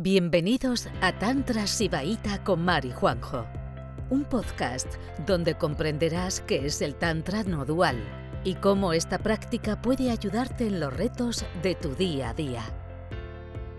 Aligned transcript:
Bienvenidos 0.00 0.86
a 1.02 1.10
Tantra 1.10 1.66
Sibaíta 1.66 2.44
con 2.44 2.64
Mari 2.64 2.92
Juanjo, 2.92 3.46
un 4.10 4.22
podcast 4.22 4.86
donde 5.26 5.54
comprenderás 5.54 6.40
qué 6.40 6.66
es 6.66 6.80
el 6.82 6.94
Tantra 6.94 7.42
no 7.42 7.64
dual 7.64 7.96
y 8.44 8.54
cómo 8.54 8.92
esta 8.92 9.18
práctica 9.18 9.82
puede 9.82 10.12
ayudarte 10.12 10.68
en 10.68 10.78
los 10.78 10.96
retos 10.96 11.44
de 11.64 11.74
tu 11.74 11.96
día 11.96 12.30
a 12.30 12.34
día. 12.34 12.62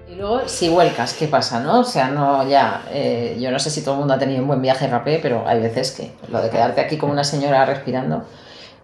Y 0.10 0.16
luego, 0.16 0.42
si 0.46 0.68
vuelcas, 0.68 1.14
¿qué 1.14 1.30
pasa? 1.30 1.62
¿no? 1.62 1.80
O 1.80 1.84
sea, 1.86 2.10
no 2.10 2.46
ya. 2.50 2.84
Eh, 2.92 3.38
yo 3.40 3.50
no 3.50 3.58
sé 3.58 3.70
si 3.70 3.82
todo 3.82 3.94
el 3.94 4.00
mundo 4.00 4.16
ha 4.16 4.20
tenido 4.20 4.42
un 4.42 4.48
buen 4.50 4.62
viaje 4.62 4.88
rapé, 4.88 5.20
pero 5.22 5.48
hay 5.48 5.62
veces 5.62 5.92
que 5.92 6.12
lo 6.28 6.42
de 6.42 6.50
quedarte 6.50 6.82
aquí 6.82 6.98
como 6.98 7.14
una 7.14 7.24
señora 7.24 7.64
respirando. 7.64 8.26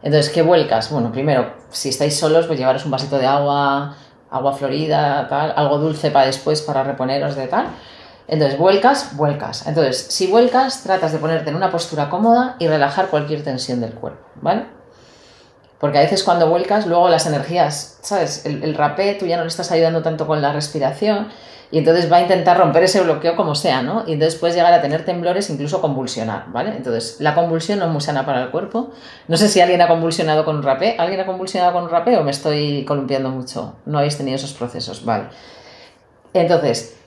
Entonces, 0.02 0.32
¿qué 0.32 0.42
vuelcas? 0.42 0.90
Bueno, 0.90 1.12
primero, 1.12 1.52
si 1.70 1.90
estáis 1.90 2.18
solos, 2.18 2.48
pues 2.48 2.58
llevaros 2.58 2.86
un 2.86 2.92
vasito 2.92 3.18
de 3.18 3.26
agua, 3.26 3.98
agua 4.30 4.54
florida, 4.54 5.28
tal, 5.30 5.54
algo 5.56 5.78
dulce 5.78 6.12
para 6.12 6.26
después, 6.26 6.62
para 6.62 6.84
reponeros 6.84 7.36
de 7.36 7.48
tal. 7.48 7.68
Entonces, 8.28 8.58
vuelcas, 8.58 9.16
vuelcas. 9.16 9.68
Entonces, 9.68 10.08
si 10.10 10.28
vuelcas, 10.28 10.84
tratas 10.84 11.12
de 11.12 11.20
ponerte 11.20 11.50
en 11.50 11.56
una 11.56 11.72
postura 11.72 12.10
cómoda 12.10 12.56
y 12.60 12.68
relajar 12.68 13.08
cualquier 13.08 13.44
tensión 13.44 13.82
del 13.82 13.94
cuerpo, 13.94 14.26
¿vale? 14.42 14.66
Porque 15.80 16.00
a 16.00 16.02
veces 16.02 16.24
cuando 16.24 16.50
vuelcas, 16.50 16.88
luego 16.88 17.10
las 17.10 17.28
energías, 17.28 18.00
¿sabes? 18.02 18.46
El, 18.46 18.64
el 18.64 18.76
rapé, 18.76 19.14
tú 19.14 19.28
ya 19.28 19.38
no 19.38 19.44
le 19.44 19.50
estás 19.50 19.72
ayudando 19.72 20.02
tanto 20.02 20.26
con 20.26 20.42
la 20.42 20.52
respiración 20.54 21.28
y 21.72 21.80
entonces 21.80 22.12
va 22.12 22.18
a 22.18 22.22
intentar 22.22 22.58
romper 22.58 22.84
ese 22.84 23.02
bloqueo 23.02 23.36
como 23.36 23.56
sea, 23.56 23.82
¿no? 23.82 24.04
Y 24.08 24.14
entonces 24.14 24.40
puedes 24.40 24.56
llegar 24.56 24.74
a 24.74 24.82
tener 24.82 25.04
temblores, 25.04 25.50
incluso 25.50 25.82
convulsionar, 25.82 26.46
¿vale? 26.52 26.76
Entonces, 26.76 27.18
la 27.20 27.34
convulsión 27.34 27.80
no 27.80 27.86
es 27.86 27.92
muy 27.92 28.02
sana 28.02 28.26
para 28.26 28.44
el 28.44 28.52
cuerpo. 28.52 28.92
No 29.28 29.38
sé 29.38 29.48
si 29.48 29.62
alguien 29.62 29.82
ha 29.82 29.88
convulsionado 29.88 30.46
con 30.46 30.58
un 30.58 30.64
rapé. 30.64 30.96
¿Alguien 31.00 31.20
ha 31.20 31.26
convulsionado 31.26 31.74
con 31.74 31.84
un 31.84 31.90
rapé 31.90 32.18
o 32.18 32.24
me 32.24 32.32
estoy 32.32 32.86
columpiando 32.86 33.30
mucho? 33.30 33.76
No 33.86 33.98
habéis 33.98 34.18
tenido 34.18 34.36
esos 34.36 34.54
procesos, 34.54 35.04
¿vale? 35.04 35.26
Entonces, 36.34 36.98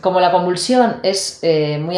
como 0.00 0.20
la 0.20 0.30
convulsión 0.30 1.00
es, 1.02 1.40
eh, 1.42 1.78
muy, 1.78 1.96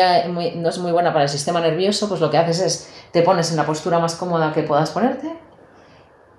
no 0.57 0.69
es 0.69 0.79
muy 0.79 0.93
buena 0.93 1.13
para 1.13 1.25
el 1.25 1.29
sistema 1.29 1.61
nervioso, 1.61 2.09
pues 2.09 2.21
lo 2.21 2.31
que 2.31 2.39
haces 2.39 2.61
es 2.61 2.91
te 3.13 3.23
pones 3.23 3.51
en 3.51 3.57
la 3.57 3.67
postura 3.67 3.99
más 3.99 4.15
cómoda 4.15 4.53
que 4.53 4.63
puedas 4.63 4.91
ponerte 4.91 5.33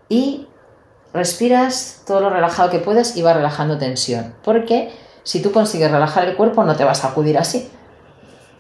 y 0.10 0.48
respiras 1.14 2.04
todo 2.06 2.20
lo 2.20 2.30
relajado 2.30 2.70
que 2.70 2.80
puedas 2.80 3.16
y 3.18 3.22
vas 3.22 3.36
relajando 3.36 3.78
tensión. 3.78 4.36
Porque 4.44 4.92
si 5.28 5.42
tú 5.42 5.52
consigues 5.52 5.92
relajar 5.92 6.24
el 6.24 6.38
cuerpo, 6.38 6.64
no 6.64 6.78
te 6.78 6.86
vas 6.86 7.04
a 7.04 7.10
acudir 7.10 7.38
así. 7.38 7.70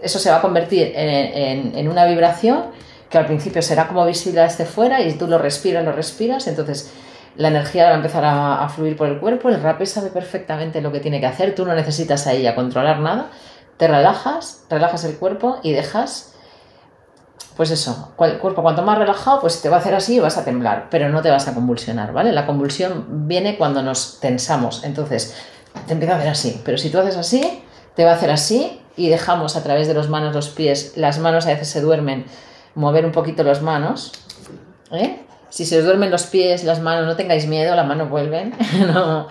Eso 0.01 0.19
se 0.19 0.29
va 0.29 0.39
a 0.39 0.41
convertir 0.41 0.91
en, 0.93 1.87
una 1.87 2.05
vibración 2.05 2.65
que 3.09 3.17
al 3.17 3.25
principio 3.25 3.61
será 3.61 3.87
como 3.87 4.05
visible 4.05 4.41
desde 4.41 4.65
fuera 4.65 4.99
y 4.99 5.13
tú 5.13 5.27
lo 5.27 5.37
respiras, 5.37 5.85
lo 5.85 5.93
respiras, 5.93 6.45
entonces 6.45 6.91
la 7.37 7.47
energía 7.47 7.85
va 7.85 7.91
a 7.91 7.95
empezar 7.95 8.25
a, 8.25 8.67
fluir 8.67 8.97
por 8.97 9.07
el 9.07 9.17
cuerpo, 9.17 9.47
el 9.47 9.63
rapé 9.63 9.85
sabe 9.85 10.09
perfectamente 10.09 10.81
lo 10.81 10.91
que 10.91 10.99
tiene 10.99 11.21
que 11.21 11.27
hacer, 11.27 11.55
tú 11.55 11.65
no 11.65 11.73
necesitas 11.73 12.27
a 12.27 12.33
ella 12.33 12.53
controlar 12.53 12.99
nada, 12.99 13.29
te 13.77 13.87
relajas, 13.87 14.65
relajas 14.69 15.05
el 15.05 15.15
cuerpo 15.15 15.59
y 15.63 15.71
dejas, 15.71 16.33
pues 17.55 17.71
eso, 17.71 18.11
el 18.19 18.39
cuerpo 18.39 18.61
cuanto 18.61 18.81
más 18.81 18.97
relajado, 18.97 19.39
pues 19.39 19.61
te 19.61 19.69
va 19.69 19.77
a 19.77 19.79
hacer 19.79 19.95
así 19.95 20.17
y 20.17 20.19
vas 20.19 20.37
a 20.37 20.43
temblar, 20.43 20.87
pero 20.91 21.07
no 21.07 21.21
te 21.21 21.31
vas 21.31 21.47
a 21.47 21.53
convulsionar, 21.53 22.11
¿vale? 22.11 22.33
La 22.33 22.45
convulsión 22.45 23.25
viene 23.25 23.57
cuando 23.57 23.81
nos 23.81 24.19
tensamos, 24.19 24.83
entonces 24.83 25.33
te 25.87 25.93
empieza 25.93 26.15
a 26.15 26.17
hacer 26.17 26.29
así. 26.29 26.61
Pero 26.63 26.77
si 26.77 26.89
tú 26.89 26.99
haces 26.99 27.17
así, 27.17 27.63
te 27.95 28.05
va 28.05 28.11
a 28.11 28.15
hacer 28.15 28.29
así 28.29 28.79
y 28.95 29.09
dejamos 29.09 29.55
a 29.55 29.63
través 29.63 29.87
de 29.87 29.93
los 29.93 30.09
manos, 30.09 30.35
los 30.35 30.49
pies, 30.49 30.93
las 30.95 31.19
manos 31.19 31.45
a 31.45 31.49
veces 31.49 31.67
se 31.67 31.81
duermen, 31.81 32.25
mover 32.75 33.05
un 33.05 33.11
poquito 33.11 33.43
las 33.43 33.61
manos. 33.61 34.11
¿eh? 34.91 35.21
Si 35.49 35.65
se 35.65 35.79
os 35.79 35.85
duermen 35.85 36.11
los 36.11 36.23
pies, 36.23 36.63
las 36.63 36.81
manos, 36.81 37.05
no 37.05 37.15
tengáis 37.15 37.47
miedo, 37.47 37.75
las 37.75 37.87
manos 37.87 38.09
vuelven, 38.09 38.53
no, 38.93 39.27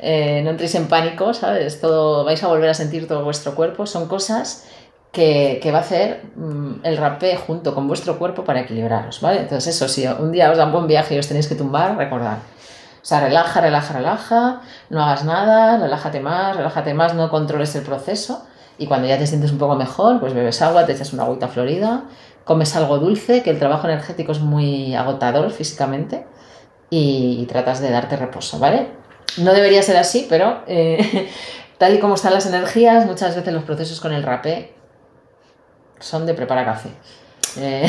eh, 0.00 0.42
no 0.44 0.50
entréis 0.50 0.74
en 0.74 0.88
pánico, 0.88 1.32
¿sabes? 1.32 1.80
Todo, 1.80 2.24
vais 2.24 2.42
a 2.42 2.48
volver 2.48 2.68
a 2.68 2.74
sentir 2.74 3.08
todo 3.08 3.24
vuestro 3.24 3.54
cuerpo. 3.54 3.86
Son 3.86 4.06
cosas 4.06 4.66
que, 5.10 5.60
que, 5.62 5.72
va 5.72 5.78
a 5.78 5.80
hacer 5.82 6.22
mm, 6.36 6.84
el 6.84 6.96
rapé 6.96 7.36
junto 7.36 7.74
con 7.74 7.88
vuestro 7.88 8.18
cuerpo 8.18 8.44
para 8.44 8.60
equilibraros, 8.60 9.20
¿vale? 9.20 9.40
Entonces 9.40 9.74
eso, 9.74 9.88
si 9.88 10.06
un 10.06 10.32
día 10.32 10.50
os 10.50 10.58
da 10.58 10.66
un 10.66 10.72
buen 10.72 10.86
viaje 10.86 11.14
y 11.14 11.18
os 11.18 11.28
tenéis 11.28 11.46
que 11.46 11.54
tumbar, 11.54 11.96
recordad, 11.96 12.38
o 13.04 13.06
sea, 13.06 13.20
relaja, 13.20 13.60
relaja, 13.60 13.92
relaja, 13.92 14.60
no 14.88 15.04
hagas 15.04 15.26
nada, 15.26 15.76
relájate 15.76 16.20
más, 16.20 16.56
relájate 16.56 16.94
más, 16.94 17.12
no 17.12 17.28
controles 17.28 17.74
el 17.76 17.82
proceso. 17.82 18.46
Y 18.78 18.86
cuando 18.86 19.06
ya 19.06 19.18
te 19.18 19.26
sientes 19.26 19.52
un 19.52 19.58
poco 19.58 19.74
mejor, 19.76 20.20
pues 20.20 20.32
bebes 20.32 20.62
agua, 20.62 20.86
te 20.86 20.92
echas 20.92 21.12
una 21.12 21.24
agüita 21.24 21.48
florida, 21.48 22.04
comes 22.44 22.74
algo 22.76 22.96
dulce, 22.98 23.42
que 23.42 23.50
el 23.50 23.58
trabajo 23.58 23.86
energético 23.86 24.32
es 24.32 24.40
muy 24.40 24.94
agotador 24.94 25.50
físicamente, 25.50 26.24
y, 26.88 27.44
tratas 27.44 27.80
de 27.80 27.90
darte 27.90 28.16
reposo, 28.16 28.58
¿vale? 28.58 28.86
No 29.36 29.52
debería 29.52 29.82
ser 29.82 29.98
así, 29.98 30.24
pero 30.26 30.62
eh, 30.66 31.28
tal 31.78 31.94
y 31.94 31.98
como 31.98 32.14
están 32.14 32.32
las 32.32 32.46
energías, 32.46 33.04
muchas 33.04 33.36
veces 33.36 33.52
los 33.52 33.64
procesos 33.64 34.00
con 34.00 34.14
el 34.14 34.22
rapé 34.22 34.72
son 36.00 36.24
de 36.24 36.32
preparar 36.32 36.64
café. 36.64 36.88
Eh, 37.58 37.86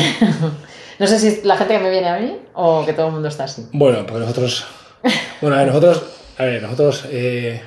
no 1.00 1.08
sé 1.08 1.20
si 1.20 1.28
es 1.30 1.46
la 1.46 1.56
gente 1.56 1.78
que 1.78 1.84
me 1.84 1.90
viene 1.90 2.10
a 2.10 2.20
mí 2.20 2.38
o 2.54 2.86
que 2.86 2.92
todo 2.92 3.08
el 3.08 3.14
mundo 3.14 3.30
está 3.30 3.46
así. 3.46 3.70
Bueno, 3.72 4.06
porque 4.06 4.20
nosotros 4.20 4.66
bueno, 5.42 5.56
a 5.56 5.60
ver, 5.60 5.68
nosotros, 5.68 6.04
a 6.38 6.46
ver, 6.46 6.62
nosotros, 6.62 7.06
eh, 7.12 7.62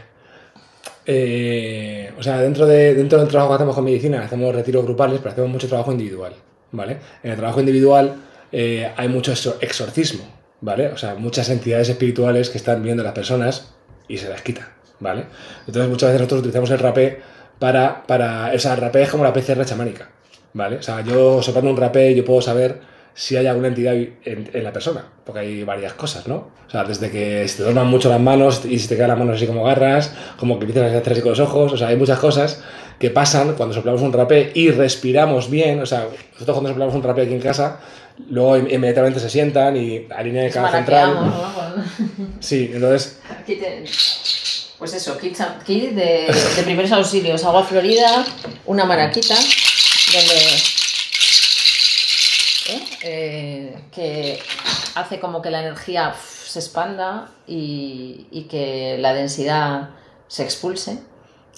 eh, 1.06 2.12
o 2.18 2.22
sea, 2.22 2.38
dentro, 2.38 2.66
de, 2.66 2.94
dentro 2.94 3.18
del 3.18 3.28
trabajo 3.28 3.50
que 3.50 3.54
hacemos 3.56 3.74
con 3.74 3.84
medicina, 3.84 4.22
hacemos 4.22 4.54
retiros 4.54 4.84
grupales, 4.84 5.18
pero 5.20 5.32
hacemos 5.32 5.50
mucho 5.50 5.68
trabajo 5.68 5.92
individual, 5.92 6.34
¿vale? 6.72 6.98
En 7.22 7.30
el 7.30 7.36
trabajo 7.36 7.60
individual 7.60 8.16
eh, 8.52 8.90
hay 8.96 9.08
mucho 9.08 9.32
exorcismo, 9.60 10.24
¿vale? 10.60 10.88
O 10.88 10.98
sea, 10.98 11.14
muchas 11.14 11.48
entidades 11.50 11.88
espirituales 11.88 12.50
que 12.50 12.58
están 12.58 12.82
viendo 12.82 13.02
a 13.02 13.04
las 13.04 13.14
personas 13.14 13.74
y 14.08 14.18
se 14.18 14.28
las 14.28 14.42
quitan, 14.42 14.66
¿vale? 15.00 15.26
Entonces 15.66 15.88
muchas 15.88 16.08
veces 16.08 16.20
nosotros 16.20 16.40
utilizamos 16.40 16.70
el 16.70 16.78
rapé 16.78 17.20
para, 17.58 18.06
para, 18.06 18.52
o 18.54 18.58
sea, 18.58 18.74
el 18.74 18.80
rapé 18.80 19.02
es 19.02 19.10
como 19.10 19.24
la 19.24 19.32
PCR 19.32 19.64
chamánica, 19.64 20.10
¿vale? 20.52 20.76
O 20.76 20.82
sea, 20.82 21.02
yo 21.02 21.42
soplando 21.42 21.70
un 21.70 21.76
rapé 21.76 22.14
yo 22.14 22.24
puedo 22.24 22.42
saber 22.42 22.97
si 23.18 23.36
hay 23.36 23.48
alguna 23.48 23.66
entidad 23.66 23.94
en, 23.96 24.62
la 24.62 24.72
persona, 24.72 25.04
porque 25.26 25.40
hay 25.40 25.64
varias 25.64 25.94
cosas, 25.94 26.28
¿no? 26.28 26.52
O 26.68 26.70
sea, 26.70 26.84
desde 26.84 27.10
que 27.10 27.48
se 27.48 27.56
te 27.56 27.62
duerman 27.64 27.88
mucho 27.88 28.08
las 28.08 28.20
manos 28.20 28.62
y 28.64 28.78
si 28.78 28.86
te 28.86 28.94
quedan 28.94 29.08
las 29.08 29.18
manos 29.18 29.34
así 29.34 29.46
como 29.48 29.64
garras, 29.64 30.12
como 30.36 30.56
que 30.56 30.66
empiezas 30.66 30.92
a 30.92 30.98
hacer 30.98 31.14
así 31.14 31.22
con 31.22 31.30
los 31.30 31.40
ojos, 31.40 31.72
o 31.72 31.76
sea, 31.76 31.88
hay 31.88 31.96
muchas 31.96 32.20
cosas 32.20 32.62
que 32.96 33.10
pasan 33.10 33.54
cuando 33.54 33.74
soplamos 33.74 34.02
un 34.02 34.12
rapé 34.12 34.52
y 34.54 34.70
respiramos 34.70 35.50
bien, 35.50 35.80
o 35.80 35.86
sea, 35.86 36.06
nosotros 36.34 36.54
cuando 36.54 36.68
soplamos 36.68 36.94
un 36.94 37.02
rapé 37.02 37.22
aquí 37.22 37.32
en 37.32 37.40
casa, 37.40 37.80
luego 38.30 38.56
inmediatamente 38.56 39.18
se 39.18 39.28
sientan 39.28 39.76
y 39.76 40.06
alinean 40.14 40.46
el 40.46 40.52
canal 40.52 40.70
central. 40.70 41.14
¿no? 41.14 41.58
Sí, 42.38 42.70
entonces... 42.72 43.18
Pues 44.78 44.94
eso, 44.94 45.18
kit, 45.18 45.36
de, 45.66 46.32
de 46.56 46.62
primeros 46.62 46.92
auxilios, 46.92 47.42
agua 47.42 47.64
florida, 47.64 48.24
una 48.64 48.84
maraquita, 48.84 49.34
donde 49.34 50.34
eh, 53.02 53.76
que 53.94 54.40
hace 54.94 55.20
como 55.20 55.40
que 55.40 55.50
la 55.50 55.60
energía 55.60 56.14
se 56.44 56.58
expanda 56.58 57.28
y, 57.46 58.46
que 58.50 58.96
la 58.98 59.14
densidad 59.14 59.90
se 60.26 60.42
expulse. 60.42 60.98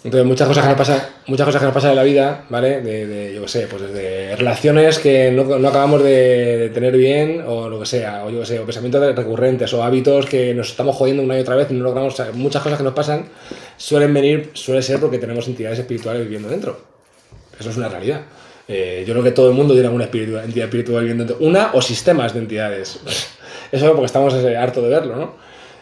Entonces, 0.03 0.27
muchas 0.27 0.49
cosas 0.49 0.65
que 0.65 0.69
nos 0.69 0.79
pasan, 0.79 1.03
muchas 1.27 1.47
cosas 1.47 1.61
que 1.61 1.67
nos 1.67 1.75
pasan 1.75 1.91
en 1.91 1.97
la 1.97 2.03
vida, 2.03 2.47
¿vale? 2.49 2.81
De, 2.81 3.35
yo 3.35 3.43
qué 3.43 3.49
sé, 3.49 3.67
pues 3.67 3.83
desde 3.83 4.35
relaciones 4.37 4.99
que 4.99 5.31
no, 5.31 5.69
acabamos 5.69 6.03
de 6.03 6.71
tener 6.73 6.97
bien, 6.97 7.45
o 7.47 7.69
lo 7.69 7.79
que 7.81 7.87
sea, 7.87 8.25
o 8.25 8.31
yo 8.31 8.41
qué 8.41 8.47
sé, 8.47 8.59
o 8.59 8.65
pensamientos 8.65 9.15
recurrentes, 9.15 9.73
o 9.75 9.83
hábitos 9.85 10.27
que 10.27 10.55
nos 10.55 10.71
estamos 10.71 10.97
jodiendo 10.97 11.23
una 11.23 11.37
y 11.37 11.41
otra 11.41 11.55
vez 11.55 11.71
y 11.71 11.75
no 11.75 11.85
logramos. 11.85 12.17
muchas 12.33 12.63
cosas 12.63 12.79
que 12.79 12.85
nos 12.85 12.95
pasan 12.95 13.27
suelen 13.77 14.13
venir, 14.15 14.51
suele 14.55 14.83
ser 14.83 15.01
porque 15.01 15.19
tenemos 15.19 15.47
entidades 15.49 15.79
espirituales 15.79 16.23
viviendo 16.23 16.49
dentro. 16.49 16.81
Eso 17.59 17.69
es 17.69 17.77
una 17.77 17.89
realidad. 17.89 18.23
Eh, 18.73 19.05
yo 19.05 19.15
creo 19.15 19.25
que 19.25 19.33
todo 19.33 19.49
el 19.49 19.55
mundo 19.57 19.75
tiene 19.75 19.89
alguna 19.89 20.05
entidad 20.05 20.45
espiritual 20.45 21.05
viviendo 21.05 21.37
una 21.41 21.71
o 21.73 21.83
sistemas 21.83 22.35
de 22.35 22.39
entidades. 22.39 23.01
Eso 23.73 23.87
porque 23.93 24.07
estamos 24.07 24.33
harto 24.33 24.81
de 24.81 24.89
verlo, 24.89 25.17
¿no? 25.17 25.35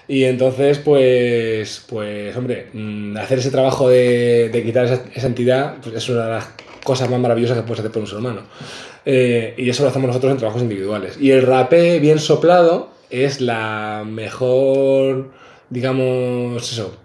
Y 0.08 0.24
entonces, 0.24 0.78
pues, 0.78 1.84
pues 1.86 2.34
hombre, 2.34 2.68
mm, 2.72 3.18
hacer 3.18 3.40
ese 3.40 3.50
trabajo 3.50 3.90
de, 3.90 4.62
quitar 4.64 4.86
esa, 4.86 5.26
entidad 5.26 5.76
pues 5.82 5.96
es 5.96 6.08
una 6.08 6.24
de 6.24 6.30
las 6.30 6.48
cosas 6.82 7.10
más 7.10 7.20
maravillosas 7.20 7.58
que 7.58 7.62
puedes 7.62 7.80
hacer 7.80 7.92
por 7.92 8.00
un 8.00 8.08
ser 8.08 8.18
humano. 8.18 8.40
Eh, 9.04 9.52
y 9.58 9.68
eso 9.68 9.82
lo 9.82 9.90
hacemos 9.90 10.08
nosotros 10.08 10.32
en 10.32 10.38
trabajos 10.38 10.62
individuales. 10.62 11.18
Y 11.20 11.30
el 11.30 11.42
rapé 11.42 11.98
bien 11.98 12.18
soplado 12.18 12.88
es 13.10 13.42
la 13.42 14.02
mejor, 14.06 15.30
digamos, 15.68 16.72
eso, 16.72 16.96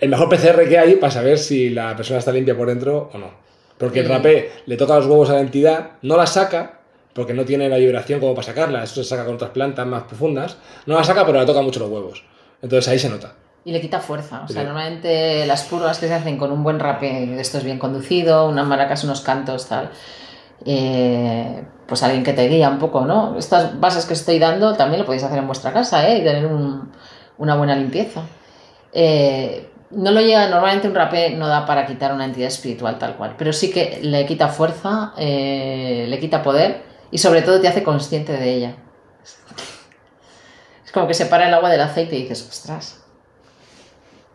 el 0.00 0.08
mejor 0.08 0.28
PCR 0.28 0.68
que 0.68 0.78
hay 0.78 0.94
para 0.94 1.12
saber 1.12 1.38
si 1.38 1.70
la 1.70 1.96
persona 1.96 2.20
está 2.20 2.30
limpia 2.30 2.56
por 2.56 2.68
dentro 2.68 3.10
o 3.12 3.18
no. 3.18 3.43
Porque 3.84 4.00
el 4.00 4.08
rapé 4.08 4.50
le 4.66 4.76
toca 4.76 4.96
los 4.96 5.06
huevos 5.06 5.30
a 5.30 5.34
la 5.34 5.40
entidad, 5.40 5.90
no 6.02 6.16
la 6.16 6.26
saca, 6.26 6.80
porque 7.12 7.34
no 7.34 7.44
tiene 7.44 7.68
la 7.68 7.76
vibración 7.76 8.20
como 8.20 8.34
para 8.34 8.46
sacarla, 8.46 8.82
eso 8.82 8.96
se 8.96 9.04
saca 9.04 9.24
con 9.24 9.34
otras 9.34 9.50
plantas 9.50 9.86
más 9.86 10.04
profundas, 10.04 10.56
no 10.86 10.96
la 10.96 11.04
saca 11.04 11.24
pero 11.24 11.38
le 11.38 11.46
toca 11.46 11.62
mucho 11.62 11.80
los 11.80 11.90
huevos. 11.90 12.24
Entonces 12.60 12.88
ahí 12.88 12.98
se 12.98 13.08
nota. 13.08 13.34
Y 13.64 13.72
le 13.72 13.80
quita 13.80 14.00
fuerza. 14.00 14.42
O 14.44 14.48
sea, 14.48 14.64
normalmente 14.64 15.46
las 15.46 15.62
purgas 15.64 15.98
que 15.98 16.08
se 16.08 16.14
hacen 16.14 16.36
con 16.36 16.52
un 16.52 16.62
buen 16.62 16.78
rapé, 16.78 17.40
esto 17.40 17.58
es 17.58 17.64
bien 17.64 17.78
conducido, 17.78 18.48
unas 18.48 18.66
maracas, 18.66 19.04
unos 19.04 19.22
cantos, 19.22 19.66
tal. 19.68 19.90
Eh, 20.66 21.62
pues 21.86 22.02
alguien 22.02 22.24
que 22.24 22.32
te 22.32 22.48
guía 22.48 22.68
un 22.68 22.78
poco, 22.78 23.04
¿no? 23.06 23.38
Estas 23.38 23.78
bases 23.80 24.04
que 24.06 24.14
estoy 24.14 24.38
dando 24.38 24.74
también 24.74 25.00
lo 25.00 25.06
podéis 25.06 25.24
hacer 25.24 25.38
en 25.38 25.46
vuestra 25.46 25.72
casa, 25.72 26.08
¿eh? 26.08 26.18
Y 26.18 26.24
tener 26.24 26.46
una 27.38 27.56
buena 27.56 27.74
limpieza. 27.76 28.22
Eh, 28.92 29.70
no 29.96 30.10
lo 30.10 30.20
llega, 30.20 30.48
normalmente 30.48 30.88
un 30.88 30.94
rapé 30.94 31.30
no 31.30 31.48
da 31.48 31.66
para 31.66 31.86
quitar 31.86 32.12
una 32.12 32.24
entidad 32.24 32.48
espiritual 32.48 32.98
tal 32.98 33.16
cual, 33.16 33.34
pero 33.36 33.52
sí 33.52 33.70
que 33.70 34.00
le 34.02 34.26
quita 34.26 34.48
fuerza, 34.48 35.12
eh, 35.16 36.06
le 36.08 36.18
quita 36.18 36.42
poder 36.42 36.82
y 37.10 37.18
sobre 37.18 37.42
todo 37.42 37.60
te 37.60 37.68
hace 37.68 37.82
consciente 37.82 38.32
de 38.32 38.54
ella. 38.54 38.76
Es 40.84 40.92
como 40.92 41.06
que 41.06 41.14
separa 41.14 41.48
el 41.48 41.54
agua 41.54 41.70
del 41.70 41.80
aceite 41.80 42.16
y 42.16 42.22
dices, 42.22 42.46
ostras, 42.48 43.04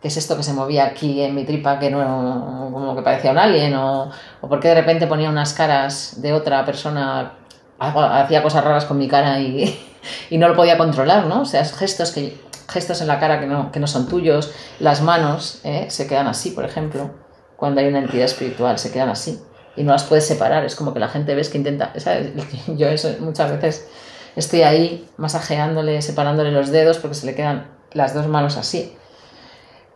¿qué 0.00 0.08
es 0.08 0.16
esto 0.16 0.36
que 0.36 0.42
se 0.42 0.52
movía 0.52 0.86
aquí 0.86 1.20
en 1.22 1.34
mi 1.34 1.44
tripa 1.44 1.78
que 1.78 1.90
no, 1.90 2.70
como 2.72 2.96
que 2.96 3.02
parecía 3.02 3.32
un 3.32 3.38
alien? 3.38 3.74
O, 3.74 4.10
o 4.40 4.48
por 4.48 4.60
qué 4.60 4.68
de 4.68 4.74
repente 4.74 5.06
ponía 5.06 5.28
unas 5.28 5.52
caras 5.52 6.20
de 6.22 6.32
otra 6.32 6.64
persona, 6.64 7.34
hacía 7.78 8.42
cosas 8.42 8.64
raras 8.64 8.84
con 8.84 8.98
mi 8.98 9.08
cara 9.08 9.40
y, 9.40 9.78
y 10.30 10.38
no 10.38 10.48
lo 10.48 10.56
podía 10.56 10.78
controlar, 10.78 11.26
¿no? 11.26 11.42
O 11.42 11.46
sea, 11.46 11.64
gestos 11.64 12.12
que 12.12 12.49
gestos 12.70 13.00
en 13.00 13.08
la 13.08 13.18
cara 13.18 13.40
que 13.40 13.46
no, 13.46 13.72
que 13.72 13.80
no 13.80 13.86
son 13.86 14.08
tuyos, 14.08 14.52
las 14.78 15.02
manos 15.02 15.60
¿eh? 15.64 15.86
se 15.88 16.06
quedan 16.06 16.26
así, 16.26 16.50
por 16.50 16.64
ejemplo, 16.64 17.10
cuando 17.56 17.80
hay 17.80 17.88
una 17.88 17.98
entidad 17.98 18.24
espiritual, 18.24 18.78
se 18.78 18.90
quedan 18.92 19.08
así 19.08 19.40
y 19.76 19.82
no 19.82 19.92
las 19.92 20.04
puedes 20.04 20.26
separar, 20.26 20.64
es 20.64 20.74
como 20.74 20.92
que 20.94 21.00
la 21.00 21.08
gente 21.08 21.34
ves 21.34 21.48
que 21.48 21.58
intenta, 21.58 21.92
yo 22.68 22.88
eso 22.88 23.14
muchas 23.20 23.50
veces 23.50 23.88
estoy 24.36 24.62
ahí 24.62 25.08
masajeándole, 25.16 26.00
separándole 26.02 26.52
los 26.52 26.70
dedos 26.70 26.98
porque 26.98 27.14
se 27.14 27.26
le 27.26 27.34
quedan 27.34 27.66
las 27.92 28.14
dos 28.14 28.26
manos 28.26 28.56
así. 28.56 28.96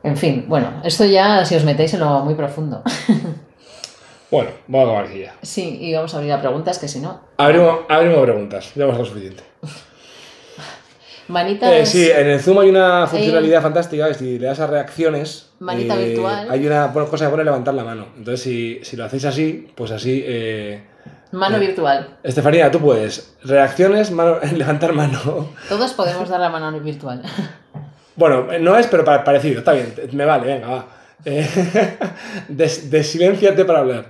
En 0.02 0.18
fin, 0.18 0.44
bueno, 0.48 0.82
esto 0.84 1.06
ya 1.06 1.44
si 1.46 1.54
os 1.54 1.64
metéis 1.64 1.94
en 1.94 2.00
lo 2.00 2.20
muy 2.20 2.34
profundo. 2.34 2.82
Bueno, 4.30 4.50
vamos 4.66 4.88
a 4.88 4.90
acabar 4.90 5.10
aquí 5.10 5.20
ya. 5.20 5.36
Sí, 5.42 5.78
y 5.80 5.94
vamos 5.94 6.12
a 6.12 6.16
abrir 6.16 6.32
a 6.32 6.40
preguntas 6.40 6.80
que 6.80 6.88
si 6.88 6.98
no... 6.98 7.20
Abrimos, 7.36 7.80
abrimos 7.88 8.18
preguntas, 8.22 8.72
ya 8.74 8.82
hemos 8.82 8.98
lo 8.98 9.04
suficiente. 9.04 9.44
Manitas. 11.28 11.72
Eh, 11.72 11.86
sí, 11.86 12.10
en 12.10 12.26
el 12.28 12.40
Zoom 12.40 12.58
hay 12.58 12.68
una 12.68 13.06
funcionalidad 13.06 13.62
fantástica, 13.62 14.12
si 14.14 14.38
le 14.38 14.46
das 14.46 14.60
a 14.60 14.66
reacciones. 14.66 15.50
Manita 15.58 15.98
eh, 15.98 16.06
virtual. 16.08 16.48
Hay 16.50 16.66
una 16.66 16.92
cosa 16.92 17.24
que 17.26 17.30
pone 17.30 17.44
levantar 17.44 17.74
la 17.74 17.84
mano. 17.84 18.08
Entonces, 18.16 18.42
si, 18.42 18.80
si 18.82 18.96
lo 18.96 19.04
hacéis 19.04 19.24
así, 19.24 19.68
pues 19.74 19.90
así. 19.90 20.22
eh, 20.26 20.82
Mano 21.32 21.58
virtual. 21.58 22.18
Estefanía, 22.22 22.70
tú 22.70 22.78
puedes. 22.80 23.34
Reacciones, 23.42 24.10
mano- 24.10 24.38
levantar 24.56 24.92
mano. 24.92 25.48
Todos 25.68 25.92
podemos 25.94 26.28
dar 26.28 26.40
la 26.40 26.50
mano 26.50 26.78
virtual. 26.80 27.22
Bueno, 28.16 28.46
no 28.60 28.78
es, 28.78 28.86
pero 28.86 29.04
pa- 29.04 29.24
parecido. 29.24 29.58
Está 29.58 29.72
bien, 29.72 29.92
me 30.12 30.24
vale, 30.24 30.46
venga, 30.46 30.68
va. 30.68 30.86
Des- 32.48 32.88
desilénciate 32.88 33.64
para 33.64 33.80
hablar. 33.80 34.06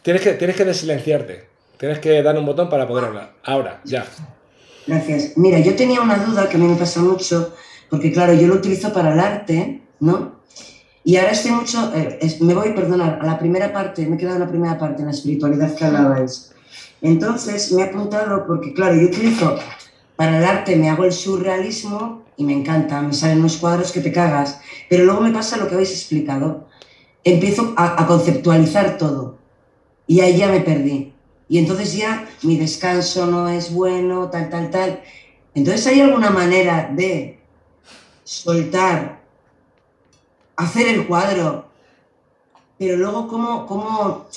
Tienes 0.00 0.22
que, 0.22 0.32
tienes 0.32 0.56
que 0.56 0.64
desilenciarte. 0.64 1.49
Tienes 1.80 1.98
que 1.98 2.22
dar 2.22 2.36
un 2.38 2.44
botón 2.44 2.68
para 2.68 2.86
poder 2.86 3.06
hablar. 3.06 3.32
Ahora, 3.42 3.80
ya. 3.84 4.04
Gracias. 4.86 5.32
Mira, 5.36 5.58
yo 5.60 5.74
tenía 5.74 6.02
una 6.02 6.18
duda 6.18 6.46
que 6.46 6.58
a 6.58 6.60
mí 6.60 6.66
me 6.68 6.76
pasa 6.76 7.00
mucho, 7.00 7.54
porque 7.88 8.12
claro, 8.12 8.34
yo 8.34 8.48
lo 8.48 8.56
utilizo 8.56 8.92
para 8.92 9.14
el 9.14 9.18
arte, 9.18 9.80
¿no? 9.98 10.40
Y 11.04 11.16
ahora 11.16 11.30
estoy 11.30 11.52
mucho, 11.52 11.90
eh, 11.94 12.18
es- 12.20 12.38
me 12.42 12.52
voy, 12.52 12.72
perdonar, 12.74 13.18
a 13.22 13.24
la 13.26 13.38
primera 13.38 13.72
parte, 13.72 14.06
me 14.06 14.16
he 14.16 14.18
quedado 14.18 14.36
en 14.36 14.42
la 14.42 14.48
primera 14.48 14.78
parte, 14.78 15.00
en 15.00 15.06
la 15.06 15.12
espiritualidad 15.14 15.74
que 15.74 15.84
hablabais. 15.86 16.52
Entonces 17.00 17.72
me 17.72 17.80
he 17.80 17.84
apuntado 17.86 18.46
porque, 18.46 18.74
claro, 18.74 18.96
yo 18.96 19.06
utilizo 19.08 19.58
para 20.16 20.36
el 20.36 20.44
arte, 20.44 20.76
me 20.76 20.90
hago 20.90 21.04
el 21.04 21.12
surrealismo 21.12 22.24
y 22.36 22.44
me 22.44 22.52
encanta, 22.52 23.00
me 23.00 23.14
salen 23.14 23.38
unos 23.38 23.56
cuadros 23.56 23.90
que 23.90 24.00
te 24.02 24.12
cagas, 24.12 24.60
pero 24.90 25.04
luego 25.06 25.22
me 25.22 25.30
pasa 25.32 25.56
lo 25.56 25.66
que 25.66 25.74
habéis 25.76 25.92
explicado. 25.92 26.68
Empiezo 27.24 27.72
a, 27.78 28.02
a 28.02 28.06
conceptualizar 28.06 28.98
todo 28.98 29.38
y 30.06 30.20
ahí 30.20 30.36
ya 30.36 30.48
me 30.48 30.60
perdí. 30.60 31.09
Y 31.50 31.58
entonces 31.58 31.94
ya 31.94 32.28
mi 32.42 32.56
descanso 32.56 33.26
no 33.26 33.48
es 33.48 33.74
bueno, 33.74 34.30
tal, 34.30 34.48
tal, 34.48 34.70
tal. 34.70 35.02
Entonces 35.52 35.84
hay 35.88 36.00
alguna 36.00 36.30
manera 36.30 36.88
de 36.94 37.40
soltar, 38.22 39.20
hacer 40.54 40.86
el 40.86 41.08
cuadro, 41.08 41.68
pero 42.78 42.96
luego 42.96 43.26
cómo, 43.26 43.66
cómo, 43.66 44.28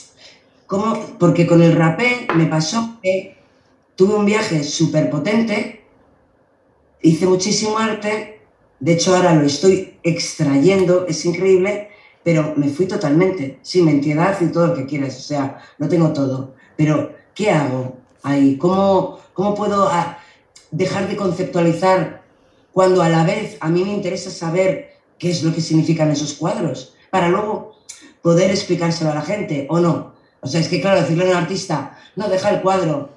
cómo, 0.65 1.17
porque 1.19 1.45
con 1.45 1.61
el 1.61 1.75
rapé 1.75 2.25
me 2.35 2.47
pasó 2.47 2.97
que 3.03 3.37
tuve 3.95 4.15
un 4.15 4.25
viaje 4.25 4.63
súper 4.63 5.11
potente, 5.11 5.83
hice 7.03 7.27
muchísimo 7.27 7.77
arte, 7.77 8.41
de 8.79 8.93
hecho 8.93 9.15
ahora 9.15 9.35
lo 9.35 9.45
estoy 9.45 9.99
extrayendo, 10.01 11.05
es 11.05 11.23
increíble, 11.25 11.89
pero 12.23 12.55
me 12.55 12.69
fui 12.69 12.87
totalmente, 12.87 13.59
sin 13.61 13.87
entidad 13.87 14.41
y 14.41 14.47
todo 14.47 14.65
lo 14.65 14.73
que 14.73 14.87
quieras, 14.87 15.15
o 15.15 15.21
sea, 15.21 15.61
lo 15.77 15.87
tengo 15.87 16.11
todo. 16.11 16.62
Pero, 16.75 17.13
¿qué 17.33 17.51
hago 17.51 17.97
ahí? 18.23 18.57
¿Cómo, 18.57 19.19
cómo 19.33 19.55
puedo 19.55 19.87
ah, 19.89 20.17
dejar 20.71 21.07
de 21.07 21.15
conceptualizar 21.15 22.21
cuando 22.71 23.01
a 23.01 23.09
la 23.09 23.23
vez 23.23 23.57
a 23.59 23.69
mí 23.69 23.83
me 23.83 23.93
interesa 23.93 24.29
saber 24.29 24.93
qué 25.19 25.29
es 25.29 25.43
lo 25.43 25.53
que 25.53 25.61
significan 25.61 26.11
esos 26.11 26.33
cuadros? 26.33 26.95
Para 27.11 27.29
luego 27.29 27.77
poder 28.21 28.49
explicárselo 28.49 29.11
a 29.11 29.15
la 29.15 29.21
gente, 29.21 29.67
¿o 29.69 29.79
no? 29.79 30.13
O 30.41 30.47
sea, 30.47 30.59
es 30.59 30.67
que 30.67 30.81
claro, 30.81 30.99
decirle 31.01 31.25
a 31.25 31.31
un 31.31 31.43
artista, 31.43 31.97
no, 32.15 32.27
deja 32.27 32.49
el 32.49 32.61
cuadro. 32.61 33.09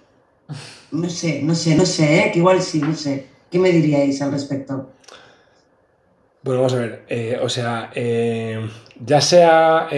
No 0.93 1.11
sé, 1.11 1.43
no 1.43 1.55
sé, 1.55 1.75
no 1.75 1.85
sé, 1.85 2.19
¿eh? 2.19 2.31
que 2.33 2.39
igual 2.39 2.63
sí, 2.63 2.81
no 2.81 2.95
sé. 2.95 3.27
¿Qué 3.51 3.59
me 3.59 3.71
diríais 3.71 4.21
al 4.23 4.33
respecto? 4.33 4.91
Bueno, 6.43 6.61
vamos 6.61 6.75
a 6.75 6.79
ver. 6.79 7.05
eh, 7.09 7.39
o 7.43 7.49
sea, 7.49 7.91
eh, 7.95 8.71
ya 9.05 9.21
sea 9.21 9.89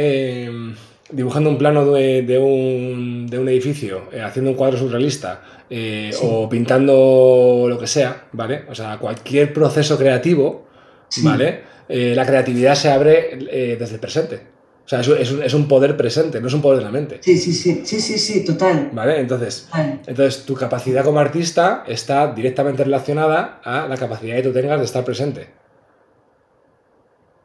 dibujando 1.11 1.49
un 1.51 1.59
plano 1.59 1.91
de, 1.93 2.23
de 2.23 2.39
un, 2.39 3.27
de 3.29 3.39
un 3.39 3.49
edificio, 3.49 4.03
eh, 4.13 4.21
haciendo 4.21 4.51
un 4.51 4.57
cuadro 4.57 4.77
surrealista 4.79 5.43
eh, 5.71 6.11
Sí. 6.13 6.19
o 6.23 6.49
pintando 6.49 7.67
lo 7.69 7.79
que 7.79 7.87
sea, 7.87 8.25
¿vale? 8.33 8.63
O 8.71 8.75
sea, 8.75 8.99
cualquier 8.99 9.53
proceso 9.53 9.97
creativo, 9.99 10.67
Sí. 11.09 11.23
¿vale? 11.25 11.61
Eh, 11.89 12.13
la 12.15 12.27
creatividad 12.27 12.75
se 12.75 12.91
abre 12.91 13.39
eh, 13.51 13.77
desde 13.79 13.95
el 13.95 14.01
presente. 14.01 14.41
O 14.85 14.89
sea, 14.89 15.01
es, 15.01 15.09
un- 15.09 15.19
es 15.19 15.31
un, 15.33 15.43
es 15.43 15.55
un 15.55 15.69
poder 15.69 15.97
presente, 15.97 16.41
no 16.41 16.49
es 16.49 16.55
un 16.55 16.63
poder 16.63 16.79
de 16.79 16.85
la 16.85 16.91
mente. 16.91 17.19
Sí, 17.21 17.37
sí, 17.39 17.53
sí, 17.53 17.83
sí, 17.85 18.01
sí, 18.01 18.19
sí, 18.19 18.45
total. 18.45 18.91
¿Vale? 18.93 19.21
Entonces, 19.21 19.67
total. 19.67 20.01
entonces, 20.07 20.45
tu 20.45 20.55
capacidad 20.55 21.05
como 21.05 21.19
artista 21.21 21.85
está 21.87 22.33
directamente 22.33 22.85
relacionada 22.85 23.61
a 23.65 23.87
la 23.87 23.97
capacidad 23.97 24.37
que 24.37 24.43
tú 24.43 24.53
tengas 24.53 24.79
de 24.79 24.85
estar 24.87 25.05
presente. 25.05 25.49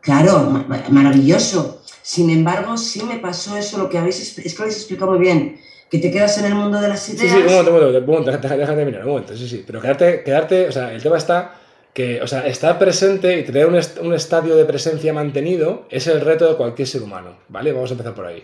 Claro, 0.03 0.39
ma- 0.49 0.65
ma- 0.67 0.83
maravilloso. 0.89 1.81
Sin 2.01 2.29
embargo, 2.29 2.77
sí 2.77 3.01
me 3.03 3.17
pasó 3.19 3.55
eso, 3.57 3.77
lo 3.77 3.89
que 3.89 3.97
habéis, 3.97 4.19
es 4.37 4.53
que 4.53 4.57
lo 4.59 4.63
habéis 4.65 4.77
explicado 4.77 5.11
muy 5.11 5.19
bien, 5.19 5.59
que 5.89 5.99
te 5.99 6.11
quedas 6.11 6.37
en 6.39 6.45
el 6.45 6.55
mundo 6.55 6.79
de 6.81 6.89
las 6.89 7.01
Sí, 7.03 7.13
ideas. 7.15 7.31
sí, 7.31 7.37
un 7.37 7.45
momento, 7.45 7.71
un 7.71 7.77
momento, 7.79 7.99
un 7.99 8.05
momento, 8.05 8.31
de 8.31 8.37
terminar, 8.75 9.01
un 9.03 9.07
momento, 9.09 9.37
sí, 9.37 9.47
sí. 9.47 9.63
Pero 9.65 9.79
quedarte, 9.81 10.23
quedarte, 10.23 10.67
o 10.67 10.71
sea, 10.71 10.91
el 10.93 11.01
tema 11.01 11.17
está 11.17 11.55
que, 11.93 12.21
o 12.21 12.27
sea, 12.27 12.45
estar 12.47 12.77
presente 12.79 13.39
y 13.39 13.43
tener 13.43 13.67
un, 13.67 13.75
est- 13.75 13.99
un 13.99 14.13
estadio 14.13 14.55
de 14.57 14.65
presencia 14.65 15.13
mantenido 15.13 15.85
es 15.89 16.07
el 16.07 16.19
reto 16.21 16.49
de 16.49 16.55
cualquier 16.57 16.87
ser 16.87 17.03
humano, 17.03 17.37
¿vale? 17.47 17.71
Vamos 17.71 17.89
a 17.91 17.93
empezar 17.93 18.13
por 18.15 18.25
ahí. 18.25 18.43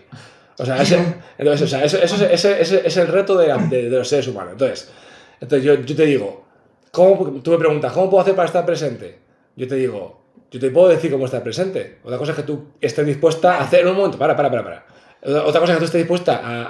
O 0.56 0.64
sea, 0.64 0.80
ese, 0.80 0.96
entonces, 1.38 1.66
o 1.66 1.68
sea, 1.68 1.84
eso, 1.84 1.98
eso 1.98 2.14
es, 2.14 2.22
ese, 2.32 2.62
ese 2.62 2.82
es 2.86 2.96
el 2.96 3.08
reto 3.08 3.36
de, 3.36 3.48
la- 3.48 3.58
de- 3.58 3.90
de 3.90 3.98
los 3.98 4.08
seres 4.08 4.26
humanos. 4.28 4.52
Entonces, 4.52 4.88
entonces 5.40 5.64
yo, 5.66 5.74
yo 5.74 5.96
te 5.96 6.06
digo, 6.06 6.44
¿cómo, 6.92 7.42
tú 7.42 7.50
me 7.50 7.58
preguntas, 7.58 7.92
¿cómo 7.92 8.08
puedo 8.08 8.22
hacer 8.22 8.34
para 8.36 8.46
estar 8.46 8.64
presente? 8.64 9.18
Yo 9.56 9.66
te 9.68 9.74
digo, 9.74 10.19
yo 10.50 10.58
te 10.60 10.70
puedo 10.70 10.88
decir 10.88 11.10
cómo 11.10 11.26
estar 11.26 11.42
presente. 11.42 11.98
Otra 12.02 12.18
cosa 12.18 12.32
es 12.32 12.36
que 12.38 12.42
tú 12.44 12.64
estés 12.80 13.06
dispuesta 13.06 13.56
a 13.56 13.60
hacer, 13.62 13.86
un 13.86 13.96
momento, 13.96 14.18
para, 14.18 14.34
para, 14.36 14.50
para, 14.50 14.64
para. 14.64 14.84
Otra 15.44 15.60
cosa 15.60 15.72
es 15.72 15.76
que 15.76 15.78
tú 15.80 15.84
estés 15.84 15.98
dispuesta 16.00 16.40
a, 16.42 16.62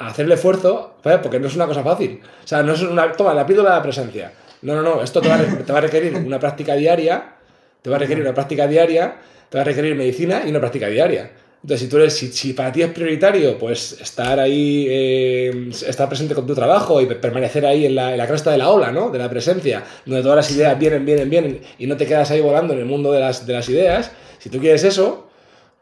a- 0.00 0.08
hacer 0.08 0.24
el 0.26 0.32
esfuerzo, 0.32 0.96
porque 1.22 1.38
no 1.38 1.46
es 1.46 1.54
una 1.56 1.66
cosa 1.66 1.82
fácil. 1.82 2.20
O 2.44 2.46
sea, 2.46 2.62
no 2.62 2.72
es 2.72 2.82
una. 2.82 3.12
Toma, 3.12 3.34
la 3.34 3.44
píldora 3.46 3.70
de 3.70 3.76
la 3.76 3.82
presencia. 3.82 4.32
No, 4.62 4.74
no, 4.74 4.82
no. 4.82 5.02
Esto 5.02 5.20
te 5.20 5.28
va, 5.28 5.36
te 5.38 5.72
va 5.72 5.78
a 5.78 5.82
requerir 5.82 6.14
una 6.16 6.38
práctica 6.40 6.74
diaria, 6.74 7.34
te 7.82 7.90
va 7.90 7.96
a 7.96 7.98
requerir 7.98 8.24
una 8.24 8.34
práctica 8.34 8.66
diaria, 8.66 9.14
te 9.48 9.58
va 9.58 9.62
a 9.62 9.64
requerir 9.64 9.94
medicina 9.94 10.42
y 10.46 10.50
una 10.50 10.58
práctica 10.60 10.88
diaria. 10.88 11.30
Entonces, 11.62 11.80
si, 11.80 11.88
tú 11.90 11.96
eres, 11.96 12.14
si, 12.14 12.28
si 12.32 12.52
para 12.52 12.70
ti 12.70 12.82
es 12.82 12.90
prioritario, 12.92 13.58
pues 13.58 14.00
estar 14.00 14.38
ahí, 14.38 14.86
eh, 14.88 15.70
estar 15.86 16.08
presente 16.08 16.34
con 16.34 16.46
tu 16.46 16.54
trabajo 16.54 17.00
y 17.00 17.06
pe- 17.06 17.16
permanecer 17.16 17.66
ahí 17.66 17.84
en 17.86 17.94
la, 17.96 18.12
en 18.12 18.18
la 18.18 18.26
cresta 18.28 18.52
de 18.52 18.58
la 18.58 18.70
ola, 18.70 18.92
¿no? 18.92 19.10
De 19.10 19.18
la 19.18 19.28
presencia, 19.28 19.82
donde 20.06 20.22
todas 20.22 20.36
las 20.36 20.50
ideas 20.52 20.78
vienen, 20.78 21.04
vienen, 21.04 21.28
vienen 21.28 21.60
y 21.78 21.86
no 21.88 21.96
te 21.96 22.06
quedas 22.06 22.30
ahí 22.30 22.40
volando 22.40 22.74
en 22.74 22.78
el 22.80 22.84
mundo 22.86 23.10
de 23.12 23.20
las, 23.20 23.44
de 23.46 23.52
las 23.54 23.68
ideas. 23.68 24.12
Si 24.38 24.50
tú 24.50 24.60
quieres 24.60 24.84
eso, 24.84 25.28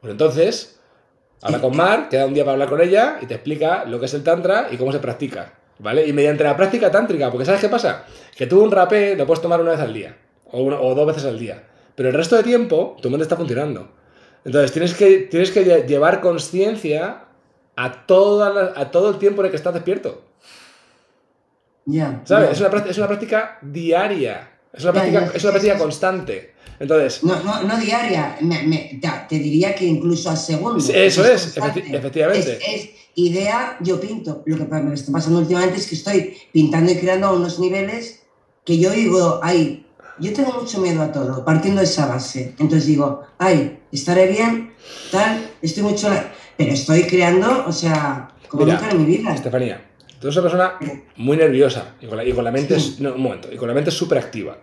pues 0.01 0.11
entonces 0.13 0.81
habla 1.43 1.61
con 1.61 1.77
Mar, 1.77 2.09
queda 2.09 2.25
un 2.27 2.33
día 2.33 2.45
para 2.45 2.55
hablar 2.55 2.69
con 2.71 2.81
ella 2.81 3.19
y 3.21 3.27
te 3.27 3.35
explica 3.35 3.85
lo 3.85 4.01
que 4.01 4.07
es 4.07 4.15
el 4.15 4.23
Tantra 4.25 4.69
y 4.73 4.79
cómo 4.79 4.93
se 4.93 4.99
practica, 4.99 5.53
¿vale? 5.79 6.07
Y 6.07 6.13
mediante 6.15 6.43
la 6.43 6.57
práctica 6.57 6.91
tántrica, 6.91 7.31
porque 7.31 7.45
¿sabes 7.45 7.61
qué 7.61 7.69
pasa? 7.69 8.07
Que 8.35 8.47
tú 8.47 8.63
un 8.65 8.71
rapé 8.71 9.15
lo 9.15 9.27
puedes 9.27 9.43
tomar 9.43 9.61
una 9.61 9.73
vez 9.73 9.81
al 9.81 9.93
día 9.93 10.17
o, 10.51 10.63
una- 10.63 10.81
o 10.81 10.95
dos 10.95 11.07
veces 11.07 11.27
al 11.27 11.39
día, 11.39 11.63
pero 11.95 12.09
el 12.09 12.15
resto 12.15 12.35
de 12.35 12.43
tiempo 12.45 12.97
tu 13.03 13.11
mente 13.11 13.25
está 13.25 13.37
funcionando. 13.37 13.91
Entonces 14.47 14.71
tienes 14.73 14.95
que, 14.95 15.19
tienes 15.31 15.51
que 15.51 15.67
lle- 15.67 15.87
llevar 15.87 16.21
conciencia 16.21 17.25
a, 17.75 18.07
toda 18.07 18.51
la- 18.51 18.73
a 18.81 18.91
todo 18.91 19.11
el 19.11 19.19
tiempo 19.19 19.43
en 19.43 19.47
el 19.47 19.51
que 19.51 19.57
estás 19.57 19.75
despierto. 19.75 20.23
Ya. 21.85 22.23
¿Sabes? 22.25 22.53
Es, 22.53 22.61
una, 22.61 22.71
práctica- 22.71 22.91
es 22.93 22.99
una 22.99 23.07
práctica 23.09 23.59
diaria. 23.63 24.51
Es 24.73 24.83
una 24.85 24.93
práctica, 24.93 25.31
es 25.35 25.43
una 25.45 25.53
práctica 25.53 25.79
constante. 25.79 26.53
Entonces, 26.79 27.25
No, 27.25 27.43
no, 27.43 27.63
no 27.63 27.79
diaria, 27.79 28.37
me- 28.41 28.63
me- 28.65 29.01
te, 29.29 29.39
diría 29.39 29.75
que 29.75 29.87
incluso 29.87 30.29
al 30.31 30.37
segundo. 30.37 30.79
Eso 30.93 31.25
es, 31.25 31.57
efecti- 31.57 31.95
efectivamente. 31.95 32.59
Es, 32.61 32.83
es 32.83 32.91
idea, 33.15 33.79
yo 33.81 33.99
pinto. 34.01 34.43
Lo 34.45 34.57
que 34.59 34.65
me 34.65 34.95
está 34.95 35.11
pasando 35.13 35.39
últimamente 35.39 35.79
es 35.79 35.87
que 35.87 35.95
estoy 35.95 36.37
pintando 36.53 36.93
y 36.93 36.97
creando 36.99 37.29
a 37.29 37.33
unos 37.33 37.59
niveles 37.59 38.23
que 38.65 38.79
yo 38.79 38.91
digo, 38.91 39.41
ay, 39.43 39.86
yo 40.19 40.33
tengo 40.33 40.53
mucho 40.53 40.81
miedo 40.81 41.03
a 41.03 41.13
todo, 41.13 41.45
partiendo 41.45 41.81
de 41.81 41.87
esa 41.87 42.07
base. 42.07 42.55
Entonces 42.59 42.87
digo, 42.87 43.23
ay, 43.39 43.79
estaré 43.93 44.27
bien, 44.29 44.73
tal, 45.11 45.51
estoy 45.63 45.83
mucho... 45.83 46.09
Pero 46.59 46.73
estoy 46.73 47.03
creando, 47.03 47.65
o 47.67 47.73
sea, 47.73 48.29
como 48.49 48.65
Mira, 48.65 48.79
nunca 48.81 48.91
en 48.91 48.99
mi 48.99 49.05
vida. 49.19 49.35
Estefanía, 49.35 49.85
tú 50.19 50.29
eres 50.29 50.37
una 50.39 50.43
persona 50.49 50.79
muy 51.17 51.37
nerviosa 51.37 51.95
y 52.01 52.07
con 52.07 52.17
la, 52.17 52.25
y 52.25 52.33
con 52.33 52.45
la 52.45 52.51
mente, 52.51 52.79
no, 52.99 53.13
un 53.13 53.21
momento, 53.21 53.53
y 53.53 53.57
con 53.59 53.69
la 53.69 53.75
mente 53.75 53.91
súper 53.91 54.17
activa. 54.17 54.57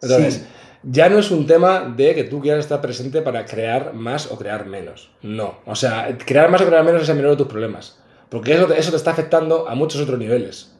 Entonces, 0.00 0.34
Sí. 0.34 0.42
ya 0.84 1.08
no 1.08 1.18
es 1.18 1.32
un 1.32 1.44
tema 1.48 1.80
de 1.96 2.14
que 2.14 2.22
tú 2.24 2.40
quieras 2.40 2.60
estar 2.60 2.80
presente 2.80 3.22
para 3.22 3.44
crear 3.44 3.92
más 3.92 4.30
o 4.30 4.38
crear 4.38 4.66
menos. 4.66 5.10
No. 5.22 5.58
O 5.66 5.74
sea, 5.74 6.16
crear 6.24 6.48
más 6.48 6.60
o 6.60 6.66
crear 6.66 6.84
menos 6.84 7.02
es 7.02 7.08
el 7.08 7.16
menor 7.16 7.32
de 7.32 7.38
tus 7.38 7.48
problemas. 7.48 7.98
Porque 8.28 8.54
eso, 8.54 8.72
eso 8.72 8.90
te 8.90 8.96
está 8.96 9.10
afectando 9.10 9.68
a 9.68 9.74
muchos 9.74 10.00
otros 10.00 10.18
niveles. 10.20 10.71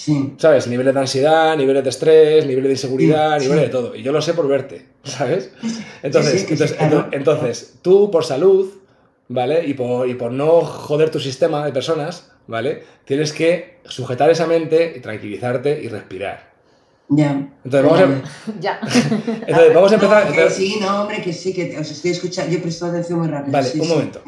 Sí, 0.00 0.34
¿Sabes? 0.38 0.68
Niveles 0.68 0.94
de 0.94 1.00
ansiedad, 1.00 1.56
niveles 1.56 1.82
de 1.82 1.90
estrés, 1.90 2.46
niveles 2.46 2.68
de 2.68 2.72
inseguridad, 2.74 3.38
Sí, 3.38 3.44
sí. 3.46 3.50
niveles 3.50 3.68
de 3.68 3.72
todo. 3.72 3.96
Y 3.96 4.02
yo 4.04 4.12
lo 4.12 4.22
sé 4.22 4.32
por 4.32 4.46
verte, 4.46 4.86
¿sabes? 5.02 5.50
Entonces, 6.04 6.32
sí, 6.34 6.38
sí, 6.46 6.52
entonces, 6.52 6.76
claro. 6.76 7.08
entonces, 7.10 7.74
tú 7.82 8.08
por 8.08 8.24
salud, 8.24 8.70
¿vale? 9.26 9.66
Y 9.66 9.74
por, 9.74 10.08
y 10.08 10.14
por 10.14 10.30
no 10.30 10.60
joder 10.60 11.10
tu 11.10 11.18
sistema 11.18 11.66
de 11.66 11.72
personas, 11.72 12.30
¿vale? 12.46 12.84
Tienes 13.06 13.32
que 13.32 13.78
sujetar 13.86 14.30
esa 14.30 14.46
mente 14.46 14.94
y 14.96 15.00
tranquilizarte 15.00 15.80
y 15.82 15.88
respirar. 15.88 16.48
ya. 17.08 17.48
Entonces, 17.64 17.90
vamos 17.90 18.00
a, 18.00 18.50
Ya. 18.60 18.78
entonces, 19.48 19.74
vamos 19.74 19.90
a 19.90 19.94
empezar. 19.96 20.24
No, 20.26 20.32
que 20.32 20.38
entonces- 20.38 20.56
sí, 20.56 20.78
no, 20.80 21.00
hombre, 21.02 21.22
que 21.22 21.32
sí, 21.32 21.52
que 21.52 21.76
os 21.76 21.90
estoy 21.90 22.12
escuchando. 22.12 22.52
Yo 22.54 22.62
presto 22.62 22.86
atención 22.86 23.18
muy 23.18 23.26
rápido. 23.28 23.50
Vale, 23.52 23.66
sí, 23.68 23.80
un 23.80 23.86
sí. 23.86 23.92
momento. 23.92 24.22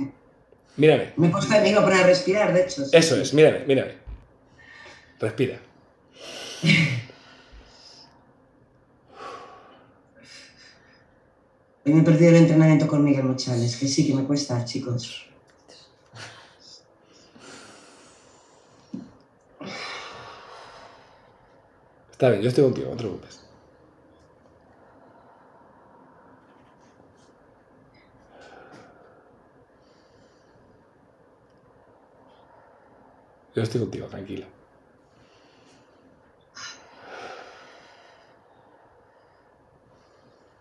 Mírame. 0.77 1.13
Me 1.17 1.29
he 1.29 1.31
puesto 1.31 1.49
me 1.61 1.69
iba 1.71 1.81
a 1.81 1.85
poner 1.85 2.03
a 2.03 2.07
respirar, 2.09 2.53
de 2.53 2.63
hecho. 2.63 2.85
sí, 2.85 2.91
Eso 2.93 3.15
sí. 3.15 3.23
es, 3.23 3.35
mírame, 3.35 3.61
mírame. 3.67 4.10
Respira. 5.21 5.61
Hoy 11.85 11.93
me 11.93 12.01
he 12.01 12.05
perdido 12.05 12.31
el 12.31 12.37
entrenamiento 12.37 12.87
con 12.89 13.05
Miguel 13.05 13.25
Mochales, 13.25 13.77
que 13.77 13.87
sí 13.87 14.07
que 14.07 14.15
me 14.15 14.25
cuesta, 14.25 14.65
chicos. 14.65 15.27
Está 22.11 22.31
bien, 22.31 22.43
yo 22.43 22.49
estoy 22.49 22.65
contigo, 22.65 22.91
no 22.91 22.97
te 22.97 23.03
preocupes. 23.03 23.41
Yo 33.55 33.63
estoy 33.63 33.81
contigo, 33.81 34.07
tranquila. 34.07 34.47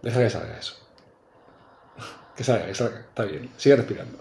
Deja 0.01 0.19
que 0.19 0.29
salga 0.29 0.57
eso. 0.57 0.75
Que 2.35 2.43
salga, 2.43 2.67
que 2.67 2.75
salga. 2.75 2.99
Está 2.99 3.23
bien. 3.25 3.51
Sigue 3.57 3.75
respirando. 3.75 4.17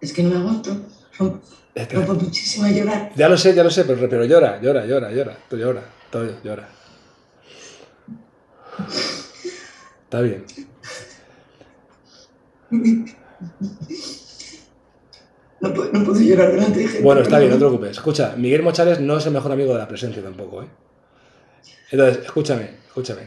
Es 0.00 0.12
que 0.14 0.22
no 0.22 0.30
me 0.30 0.36
aguanto. 0.36 0.70
Rompo, 1.18 1.40
rompo 1.92 2.14
muchísimo 2.14 2.66
a 2.66 2.70
llorar. 2.70 3.12
Ya 3.16 3.28
lo 3.28 3.36
sé, 3.36 3.54
ya 3.54 3.62
lo 3.64 3.70
sé, 3.70 3.84
pero, 3.84 4.08
pero 4.08 4.24
llora, 4.24 4.60
llora, 4.62 4.86
llora, 4.86 5.10
llora. 5.10 5.36
Tú 5.50 5.56
llora, 5.58 5.82
todo 6.10 6.40
llora. 6.42 6.68
Está 10.08 10.22
bien. 10.22 10.44
No, 15.60 15.74
puedo- 15.74 15.92
no 15.92 16.04
puedo 16.04 16.20
llorar 16.20 16.52
delante 16.52 16.78
de 16.78 16.86
gente. 16.88 17.02
Bueno, 17.02 17.20
está 17.22 17.38
bien, 17.38 17.50
no 17.50 17.56
te 17.56 17.60
preocupes. 17.60 17.90
Escucha, 17.90 18.34
Miguel 18.36 18.62
Mochales 18.62 19.00
no 19.00 19.18
es 19.18 19.26
el 19.26 19.32
mejor 19.32 19.52
amigo 19.52 19.72
de 19.72 19.78
la 19.80 19.88
presencia 19.88 20.22
tampoco, 20.22 20.62
¿eh? 20.62 20.66
Entonces, 21.90 22.24
escúchame, 22.24 22.70
escúchame. 22.86 23.22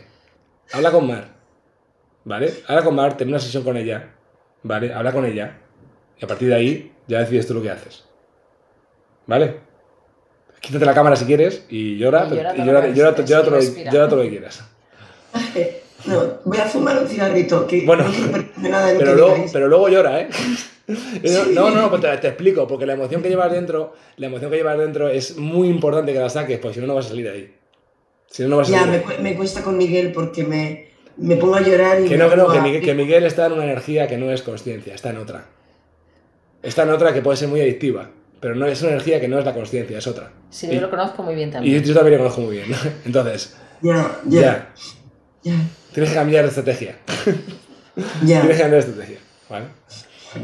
Habla 0.73 0.91
con 0.91 1.07
Mar, 1.07 1.27
¿vale? 2.23 2.53
Habla 2.67 2.83
con 2.83 2.95
Mar, 2.95 3.17
ten 3.17 3.27
una 3.27 3.39
sesión 3.39 3.63
con 3.63 3.75
ella, 3.75 4.11
¿vale? 4.63 4.93
Habla 4.93 5.11
con 5.11 5.25
ella. 5.25 5.57
Y 6.19 6.23
a 6.25 6.27
partir 6.27 6.47
de 6.47 6.55
ahí 6.55 6.91
ya 7.07 7.19
decides 7.19 7.47
tú 7.47 7.53
lo 7.55 7.61
que 7.61 7.71
haces. 7.71 8.05
¿Vale? 9.27 9.57
Quítate 10.61 10.85
la 10.85 10.93
cámara 10.93 11.15
si 11.15 11.25
quieres 11.25 11.65
y 11.69 11.97
llora, 11.97 12.25
Y 12.25 12.29
pero- 12.29 12.41
llora 12.41 12.53
y 12.55 12.57
llora, 12.65 13.13
llora- 13.15 13.15
llora 13.91 14.07
todo 14.09 14.15
lo 14.17 14.23
que 14.23 14.29
quieras. 14.29 14.63
No, 16.05 16.39
voy 16.45 16.57
a 16.57 16.65
fumar 16.65 16.97
un 17.01 17.07
cigarrito. 17.07 17.65
Que 17.67 17.85
Bueno, 17.85 18.05
no 18.57 18.69
nada 18.69 18.87
de 18.87 18.93
lo 18.93 18.99
Pero 18.99 19.11
que 19.11 19.17
luego, 19.17 19.45
pero 19.53 19.67
luego 19.67 19.89
llora, 19.89 20.21
¿eh? 20.21 20.29
No, 20.87 21.69
no, 21.69 21.71
no, 21.71 21.89
pues 21.89 22.01
te, 22.01 22.17
te 22.17 22.27
explico, 22.29 22.67
porque 22.67 22.85
la 22.85 22.93
emoción 22.93 23.21
que 23.21 23.29
llevas 23.29 23.51
dentro, 23.51 23.93
la 24.17 24.27
emoción 24.27 24.51
que 24.51 24.57
llevas 24.57 24.77
dentro 24.77 25.07
es 25.07 25.37
muy 25.37 25.69
importante 25.69 26.11
que 26.11 26.19
la 26.19 26.29
saques, 26.29 26.59
porque 26.59 26.75
si 26.75 26.81
no, 26.81 26.87
no 26.87 26.95
vas 26.95 27.05
a 27.05 27.09
salir 27.09 27.25
de 27.25 27.31
ahí. 27.31 27.55
Si 28.29 28.43
no, 28.43 28.49
no 28.49 28.57
vas 28.57 28.67
a 28.69 28.71
Ya, 28.71 28.79
salir 28.85 29.03
me, 29.07 29.17
me 29.19 29.35
cuesta 29.37 29.61
con 29.61 29.77
Miguel 29.77 30.11
porque 30.11 30.43
me, 30.43 30.87
me 31.17 31.37
pongo 31.37 31.55
a 31.55 31.61
llorar 31.61 32.01
y. 32.01 32.09
Que 32.09 32.17
no, 32.17 32.29
que 32.29 32.35
no, 32.35 32.51
que 32.51 32.57
a- 32.57 32.61
Miguel, 32.61 32.81
que 32.83 32.93
Miguel 32.93 33.23
está 33.25 33.45
en 33.45 33.53
una 33.53 33.63
energía 33.63 34.07
que 34.07 34.17
no 34.17 34.31
es 34.31 34.41
consciencia, 34.41 34.93
está 34.93 35.11
en 35.11 35.17
otra. 35.17 35.45
Está 36.61 36.83
en 36.83 36.89
otra 36.89 37.13
que 37.13 37.21
puede 37.21 37.37
ser 37.37 37.47
muy 37.47 37.61
adictiva, 37.61 38.09
pero 38.41 38.55
no 38.55 38.65
es 38.65 38.81
una 38.81 38.91
energía 38.91 39.21
que 39.21 39.27
no 39.29 39.39
es 39.39 39.45
la 39.45 39.53
consciencia, 39.53 39.97
es 39.97 40.07
otra. 40.07 40.31
Sí, 40.49 40.67
y, 40.69 40.75
yo 40.75 40.81
lo 40.81 40.89
conozco 40.89 41.23
muy 41.23 41.35
bien 41.35 41.49
y 41.49 41.51
también. 41.53 41.83
yo 41.83 41.93
también 41.93 42.17
lo 42.17 42.23
conozco 42.23 42.41
muy 42.41 42.57
bien. 42.57 42.67
Entonces, 43.05 43.55
Ya, 43.81 44.19
ya, 44.27 44.41
ya, 44.41 44.73
ya, 45.43 45.53
tienes 45.93 46.09
que 46.09 46.15
cambiar 46.15 46.43
de 46.43 46.49
estrategia. 46.49 46.97
ya, 48.25 48.41
Tienes 48.41 48.57
que 48.57 48.61
cambiar 48.61 48.83
de 48.83 48.89
estrategia, 48.89 49.17
¿vale? 49.49 49.65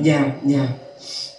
ya, 0.02 0.40
ya. 0.44 0.78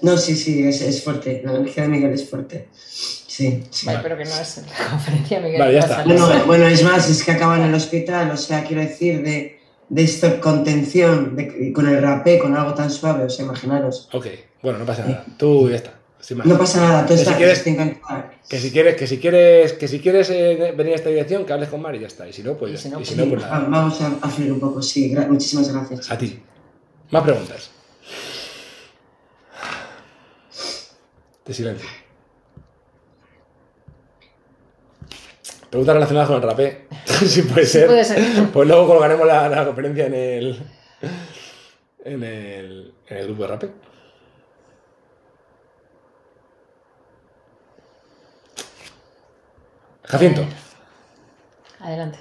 No, 0.01 0.17
sí, 0.17 0.37
sí, 0.37 0.67
es, 0.67 0.81
es 0.81 1.03
fuerte. 1.03 1.43
La 1.45 1.57
energía 1.57 1.83
de 1.85 1.89
Miguel 1.89 2.13
es 2.13 2.29
fuerte. 2.29 2.69
Sí, 2.73 3.65
sí. 3.71 3.87
Vale, 3.87 4.01
pero 4.03 4.17
que 4.17 4.25
no 4.25 4.31
es 4.31 4.63
la 4.79 4.91
conferencia, 4.91 5.41
Miguel. 5.41 5.61
Vale, 5.61 5.75
ya 5.75 5.81
pasa 5.83 6.03
está. 6.03 6.15
nada. 6.15 6.45
Bueno, 6.45 6.67
es 6.67 6.83
más, 6.83 7.09
es 7.09 7.23
que 7.23 7.33
acaba 7.33 7.57
en 7.57 7.65
el 7.65 7.75
hospital, 7.75 8.31
o 8.31 8.37
sea, 8.37 8.65
quiero 8.65 8.83
decir, 8.83 9.23
de, 9.23 9.61
de 9.89 10.03
esta 10.03 10.41
contención, 10.41 11.37
de, 11.37 11.73
con 11.73 11.89
el 11.89 12.01
rapé, 12.01 12.39
con 12.39 12.57
algo 12.57 12.75
tan 12.75 12.91
suave, 12.91 13.25
o 13.25 13.31
sea, 13.31 13.45
imaginaros. 13.45 14.09
Ok, 14.13 14.27
bueno, 14.63 14.79
no 14.79 14.87
pasa 14.87 15.05
nada. 15.05 15.25
Tú 15.37 15.69
ya 15.69 15.77
está. 15.77 15.98
No 16.45 16.59
pasa 16.59 16.81
nada, 16.81 17.03
tú 17.07 17.09
Que 17.09 17.17
si 17.17 17.23
estás 17.23 17.37
quieres-. 17.37 17.63
Que 18.49 18.59
si 18.59 18.71
quieres, 18.73 18.97
que 18.97 19.07
si 19.07 19.19
quieres, 19.19 19.73
que 19.75 19.89
si 19.89 20.01
quieres 20.01 20.31
eh, 20.31 20.75
venir 20.77 20.93
a 20.95 20.97
esta 20.97 21.11
dirección, 21.11 21.45
que 21.47 21.53
hables 21.53 21.69
con 21.69 21.81
Mari 21.81 21.99
y 21.99 22.01
ya 22.03 22.07
está. 22.09 22.29
Y 22.29 22.33
si 22.33 22.43
no, 22.43 22.55
pues, 22.57 22.73
Y 22.73 22.77
si 22.77 22.89
no, 22.89 23.01
y 23.01 23.05
si 23.05 23.15
pues 23.15 23.27
no, 23.27 23.33
pues 23.35 23.43
nada. 23.45 23.67
Vamos 23.69 24.01
a, 24.01 24.07
a 24.21 24.29
fluir 24.29 24.53
un 24.53 24.61
poco, 24.61 24.83
sí. 24.83 25.13
gra- 25.15 25.29
muchísimas 25.29 25.73
gracias. 25.73 26.11
A 26.11 26.19
ti. 26.19 26.41
Más 27.11 27.23
preguntas. 27.23 27.71
De 31.47 31.55
silencio. 31.55 31.89
Preguntas 35.71 35.95
relacionadas 35.95 36.29
con 36.29 36.37
el 36.37 36.43
rapé. 36.43 36.87
si 37.27 37.43
puede 37.43 37.67
ser. 37.67 37.87
Puede 37.87 38.05
ser. 38.05 38.49
Pues 38.53 38.67
luego 38.69 38.87
colgaremos 38.87 39.27
la, 39.27 39.49
la 39.49 39.65
conferencia 39.67 40.07
en 40.07 40.15
el, 40.15 40.63
en 42.05 42.23
el. 42.25 42.95
en 43.07 43.17
el 43.17 43.25
grupo 43.27 43.43
de 43.43 43.49
rapé. 43.49 43.71
Jacinto. 50.09 50.45
Adelante. 51.81 52.19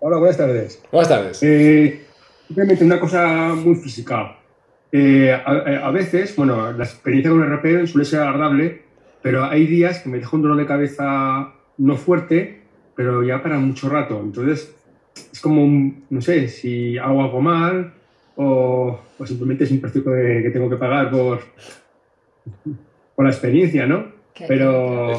Hola, 0.00 0.18
buenas 0.18 0.36
tardes. 0.36 0.82
Buenas 0.92 1.08
tardes. 1.08 1.42
Eh, 1.42 2.04
simplemente 2.46 2.84
una 2.84 3.00
cosa 3.00 3.54
muy 3.54 3.74
física. 3.76 4.36
Eh, 4.92 5.32
a, 5.32 5.86
a 5.86 5.90
veces, 5.90 6.36
bueno, 6.36 6.72
la 6.72 6.84
experiencia 6.84 7.30
con 7.30 7.42
el 7.42 7.50
rapeo 7.50 7.86
suele 7.86 8.04
ser 8.04 8.20
agradable, 8.20 8.82
pero 9.22 9.44
hay 9.44 9.66
días 9.66 10.00
que 10.00 10.08
me 10.08 10.18
deja 10.18 10.36
un 10.36 10.42
dolor 10.42 10.56
de 10.58 10.66
cabeza 10.66 11.52
no 11.78 11.96
fuerte, 11.96 12.60
pero 12.94 13.22
ya 13.24 13.42
para 13.42 13.58
mucho 13.58 13.88
rato. 13.88 14.20
Entonces, 14.22 14.74
es 15.32 15.40
como, 15.40 15.64
un- 15.64 16.04
no 16.10 16.20
sé, 16.20 16.48
si 16.48 16.96
hago 16.98 17.22
algo 17.22 17.40
mal 17.40 17.92
o, 18.36 19.00
o 19.18 19.26
simplemente 19.26 19.64
es 19.64 19.70
un 19.70 19.80
precio 19.80 20.04
que, 20.04 20.40
que 20.44 20.50
tengo 20.50 20.70
que 20.70 20.76
pagar 20.76 21.10
por, 21.10 21.40
por 23.16 23.24
la 23.24 23.30
experiencia, 23.30 23.86
¿no? 23.86 24.12
¿Qué- 24.34 24.46
Pero 24.48 25.12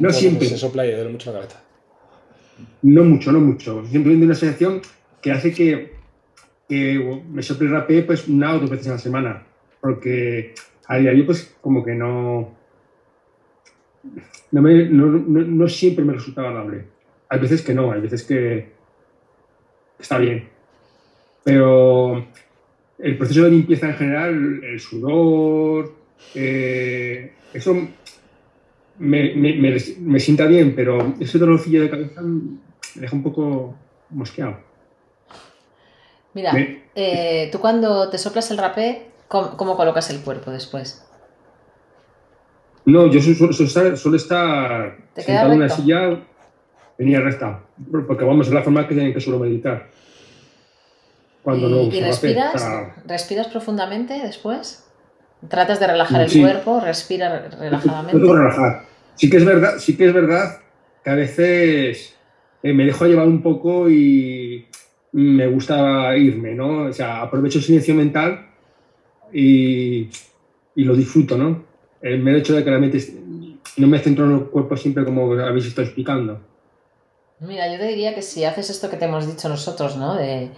no 0.00 0.08
siempre. 0.12 0.48
Se 0.48 0.58
sopla 0.58 0.86
y 0.86 0.92
duele 0.92 1.10
mucho 1.10 1.30
la 1.32 1.40
cabeza. 1.40 1.60
No 2.82 3.04
mucho, 3.04 3.30
no 3.32 3.40
mucho. 3.40 3.84
Simplemente 3.86 4.24
una 4.26 4.34
sensación 4.34 4.80
que 5.20 5.30
hace 5.30 5.52
que, 5.52 5.92
que 6.68 7.22
me 7.30 7.42
sople 7.42 7.66
el 7.66 7.72
rapé 7.72 8.02
pues 8.02 8.26
una 8.28 8.54
o 8.54 8.58
dos 8.60 8.70
veces 8.70 8.88
a 8.88 8.92
la 8.92 8.98
semana. 8.98 9.42
Porque 9.80 10.54
a 10.86 10.96
diario 10.98 11.26
pues 11.26 11.54
como 11.60 11.84
que 11.84 11.94
no... 11.94 12.56
No, 14.52 14.62
me- 14.62 14.86
no, 14.88 15.06
no- 15.06 15.40
no 15.42 15.68
siempre 15.68 16.04
me 16.04 16.12
resulta 16.14 16.40
agradable. 16.42 16.84
Hay 17.28 17.38
veces 17.40 17.62
que 17.62 17.74
no, 17.74 17.92
hay 17.92 18.00
veces 18.00 18.24
que 18.24 18.70
está 19.98 20.18
bien. 20.18 20.48
Pero 21.44 22.26
el 22.98 23.16
proceso 23.18 23.44
de 23.44 23.50
limpieza 23.50 23.88
en 23.88 23.94
general, 23.94 24.64
el 24.64 24.80
sudor, 24.80 25.92
eh, 26.34 27.32
eso 27.54 27.88
me, 29.02 29.34
me, 29.34 29.54
me, 29.54 29.76
me 30.00 30.20
sienta 30.20 30.46
bien, 30.46 30.74
pero 30.74 31.14
ese 31.20 31.38
dolorcillo 31.38 31.82
de 31.82 31.90
cabeza 31.90 32.22
me 32.22 32.60
deja 32.94 33.16
un 33.16 33.22
poco 33.22 33.74
mosqueado. 34.10 34.56
Mira, 36.34 36.52
eh, 36.94 37.48
tú 37.52 37.58
cuando 37.58 38.08
te 38.08 38.16
soplas 38.18 38.50
el 38.50 38.58
rapé, 38.58 39.08
¿cómo, 39.28 39.56
cómo 39.56 39.76
colocas 39.76 40.08
el 40.10 40.20
cuerpo 40.20 40.50
después? 40.50 41.04
No, 42.84 43.06
yo 43.08 43.20
su- 43.20 43.34
suelo, 43.34 43.52
estar, 43.52 43.96
suelo 43.96 44.16
estar 44.16 44.96
¿Te 45.14 45.22
queda 45.24 45.40
sentado 45.42 45.52
en 45.52 45.58
una 45.58 45.68
silla 45.68 46.04
en 46.08 46.24
línea 46.98 47.20
recta, 47.20 47.60
porque 48.06 48.24
vamos, 48.24 48.46
es 48.48 48.52
la 48.54 48.62
forma 48.62 48.86
que, 48.88 49.12
que 49.12 49.20
suelo 49.20 49.38
meditar. 49.38 49.88
Cuando 51.42 51.68
no 51.68 51.82
¿Y, 51.82 51.88
uso 51.88 51.96
y 51.96 52.00
respiras? 52.00 52.64
¿Respiras 53.06 53.48
profundamente 53.48 54.14
después? 54.14 54.84
¿Tratas 55.48 55.80
de 55.80 55.86
relajar 55.88 56.20
el 56.22 56.30
Sí. 56.30 56.40
cuerpo? 56.40 56.80
¿Respira 56.80 57.48
relajadamente? 57.58 58.26
relajar. 58.32 58.91
Sí 59.14 59.30
que 59.30 59.36
es 59.38 59.44
verdad, 59.44 59.78
sí 59.78 59.96
que 59.96 60.06
es 60.06 60.12
verdad 60.14 60.60
que 61.04 61.10
a 61.10 61.14
veces 61.14 62.14
eh, 62.62 62.72
me 62.72 62.84
dejo 62.84 63.06
llevar 63.06 63.26
un 63.28 63.42
poco 63.42 63.90
y 63.90 64.66
me 65.12 65.46
gusta 65.48 66.16
irme, 66.16 66.54
¿no? 66.54 66.84
O 66.84 66.92
sea, 66.92 67.22
aprovecho 67.22 67.58
el 67.58 67.64
silencio 67.64 67.94
mental 67.94 68.46
y, 69.32 70.08
y 70.74 70.84
lo 70.84 70.94
disfruto, 70.96 71.36
¿no? 71.36 71.64
El 72.00 72.20
mero 72.20 72.38
hecho 72.38 72.54
de 72.54 72.64
que 72.64 72.70
realmente 72.70 72.98
es- 72.98 73.12
no 73.76 73.86
me 73.86 73.98
centro 73.98 74.26
en 74.26 74.32
el 74.32 74.44
cuerpo 74.46 74.76
siempre 74.76 75.04
como 75.04 75.32
habéis 75.34 75.66
estado 75.66 75.86
explicando. 75.86 76.40
Mira, 77.40 77.70
yo 77.72 77.78
te 77.78 77.86
diría 77.88 78.14
que 78.14 78.22
si 78.22 78.44
haces 78.44 78.70
esto 78.70 78.88
que 78.88 78.96
te 78.96 79.06
hemos 79.06 79.26
dicho 79.26 79.48
nosotros, 79.48 79.96
¿no? 79.96 80.14
De 80.14 80.50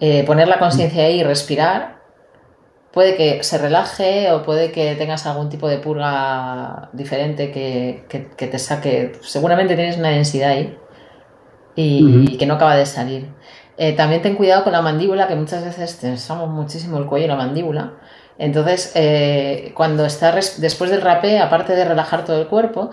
eh, 0.00 0.24
poner 0.24 0.48
la 0.48 0.58
conciencia 0.60 1.04
ahí 1.04 1.20
y 1.20 1.24
respirar, 1.24 2.01
puede 2.92 3.16
que 3.16 3.42
se 3.42 3.58
relaje 3.58 4.30
o 4.32 4.42
puede 4.42 4.70
que 4.72 4.94
tengas 4.96 5.26
algún 5.26 5.48
tipo 5.48 5.68
de 5.68 5.78
purga 5.78 6.90
diferente 6.92 7.50
que, 7.50 8.04
que- 8.08 8.28
que 8.36 8.46
te 8.46 8.58
saque. 8.58 9.12
Seguramente 9.22 9.74
tienes 9.76 9.96
una 9.98 10.10
densidad 10.10 10.50
ahí 10.50 10.76
y, 11.74 12.36
que 12.38 12.46
no 12.46 12.54
acaba 12.54 12.76
de 12.76 12.86
salir. 12.86 13.28
Eh, 13.78 13.92
también 13.94 14.20
ten 14.22 14.34
cuidado 14.36 14.64
con 14.64 14.72
la 14.72 14.82
mandíbula, 14.82 15.26
que 15.28 15.34
muchas 15.34 15.64
veces 15.64 15.98
tensamos 15.98 16.48
muchísimo 16.50 16.98
el 16.98 17.06
cuello 17.06 17.24
y 17.26 17.28
la 17.28 17.36
mandíbula. 17.36 17.92
Entonces, 18.38 18.92
eh, 18.94 19.72
cuando 19.74 20.04
está 20.04 20.32
después 20.32 20.90
del 20.90 21.00
rapé, 21.00 21.38
aparte 21.38 21.74
de 21.74 21.84
relajar 21.84 22.24
todo 22.24 22.40
el 22.40 22.48
cuerpo, 22.48 22.90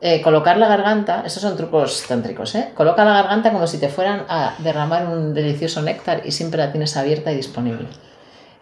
eh, 0.00 0.22
colocar 0.22 0.56
la 0.56 0.68
garganta, 0.68 1.22
esos 1.26 1.42
son 1.42 1.56
trucos 1.56 2.04
tántricos, 2.08 2.54
¿eh? 2.54 2.70
Coloca 2.74 3.04
la 3.04 3.14
garganta 3.14 3.52
como 3.52 3.66
si 3.66 3.78
te 3.78 3.88
fueran 3.88 4.24
a 4.28 4.54
derramar 4.58 5.06
un 5.06 5.34
delicioso 5.34 5.82
néctar 5.82 6.22
y 6.24 6.30
siempre 6.32 6.58
la 6.58 6.70
tienes 6.72 6.96
abierta 6.96 7.32
y 7.32 7.36
disponible. 7.36 7.88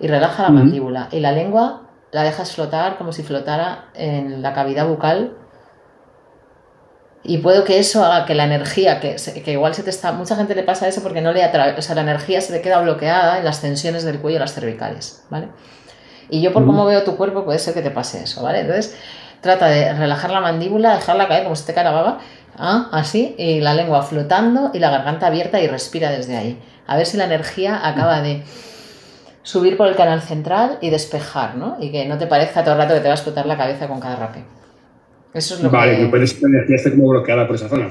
Y 0.01 0.07
relaja 0.07 0.45
la 0.45 0.51
mandíbula. 0.51 1.09
Y 1.11 1.21
la 1.21 1.33
lengua 1.33 1.83
la 2.13 2.23
dejas 2.23 2.53
flotar 2.53 2.97
como 2.99 3.13
si 3.13 3.23
flotara 3.23 3.91
en 3.95 4.43
la 4.43 4.53
cavidad 4.55 4.87
bucal. 4.87 5.37
Y 7.25 7.39
puedo 7.39 7.65
que 7.65 7.79
eso 7.79 8.05
haga 8.05 8.25
que 8.25 8.35
la 8.35 8.45
energía, 8.45 9.01
que, 9.01 9.17
que 9.45 9.53
igual 9.53 9.75
se 9.75 9.83
te 9.83 9.91
está. 9.91 10.13
Mucha 10.13 10.37
gente 10.37 10.55
le 10.55 10.63
pasa 10.63 10.89
eso 10.89 11.03
porque 11.03 11.21
no 11.21 11.33
le 11.33 11.43
atrae. 11.43 11.77
O 11.77 11.83
sea, 11.83 11.95
la 11.95 12.03
energía 12.03 12.41
se 12.41 12.53
le 12.53 12.63
queda 12.63 12.81
bloqueada 12.81 13.39
en 13.39 13.45
las 13.45 13.61
tensiones 13.61 14.05
del 14.05 14.21
cuello 14.21 14.37
y 14.37 14.41
las 14.41 14.55
cervicales, 14.55 15.25
¿vale? 15.29 15.49
Y 16.31 16.41
yo, 16.41 16.53
por 16.53 16.65
cómo 16.67 16.85
veo 16.85 17.03
tu 17.05 17.17
cuerpo, 17.17 17.45
puede 17.45 17.59
ser 17.59 17.75
que 17.75 17.83
te 17.83 17.91
pase 17.91 18.23
eso, 18.23 18.43
¿vale? 18.43 18.61
Entonces, 18.61 18.97
trata 19.41 19.67
de 19.67 19.93
relajar 19.95 20.31
la 20.31 20.41
mandíbula, 20.41 20.95
dejarla 20.95 21.29
caer 21.29 21.45
como 21.45 21.57
si 21.57 21.65
te 21.65 21.75
cae 21.75 21.85
la 21.85 21.91
baba, 21.91 22.19
¿ah? 22.57 22.89
así, 22.93 23.35
y 23.39 23.61
la 23.61 23.75
lengua 23.75 24.03
flotando 24.03 24.71
y 24.75 24.79
la 24.79 24.91
garganta 24.91 25.27
abierta 25.27 25.61
y 25.61 25.69
respira 25.69 26.11
desde 26.11 26.37
ahí. 26.37 26.63
A 26.87 26.97
ver 26.97 27.07
si 27.07 27.17
la 27.17 27.25
energía 27.25 27.81
acaba 27.87 28.21
de 28.21 28.43
subir 29.49 29.79
por 29.79 29.89
el 29.89 29.97
canal 29.97 30.21
central 30.21 30.77
y 30.83 30.91
despejar, 30.91 31.55
¿no? 31.55 31.79
Y 31.81 31.91
que 31.91 32.05
no 32.05 32.19
te 32.19 32.27
parezca 32.27 32.63
todo 32.63 32.75
el 32.75 32.81
rato 32.83 32.93
que 32.93 33.01
te 33.01 33.07
va 33.07 33.15
a 33.15 33.17
explotar 33.17 33.47
la 33.47 33.57
cabeza 33.57 33.89
con 33.89 33.99
cada 33.99 34.17
rape. 34.17 34.45
Eso 35.33 35.55
es 35.55 35.63
lo 35.63 35.71
Vale, 35.71 35.97
que... 35.97 36.03
que 36.03 36.09
puede 36.09 36.27
ser 36.27 36.37
que 36.37 36.43
la 36.43 36.49
energía 36.51 36.77
esté 36.77 36.91
como 36.91 37.09
bloqueada 37.09 37.47
por 37.47 37.57
esa 37.57 37.67
zona. 37.67 37.89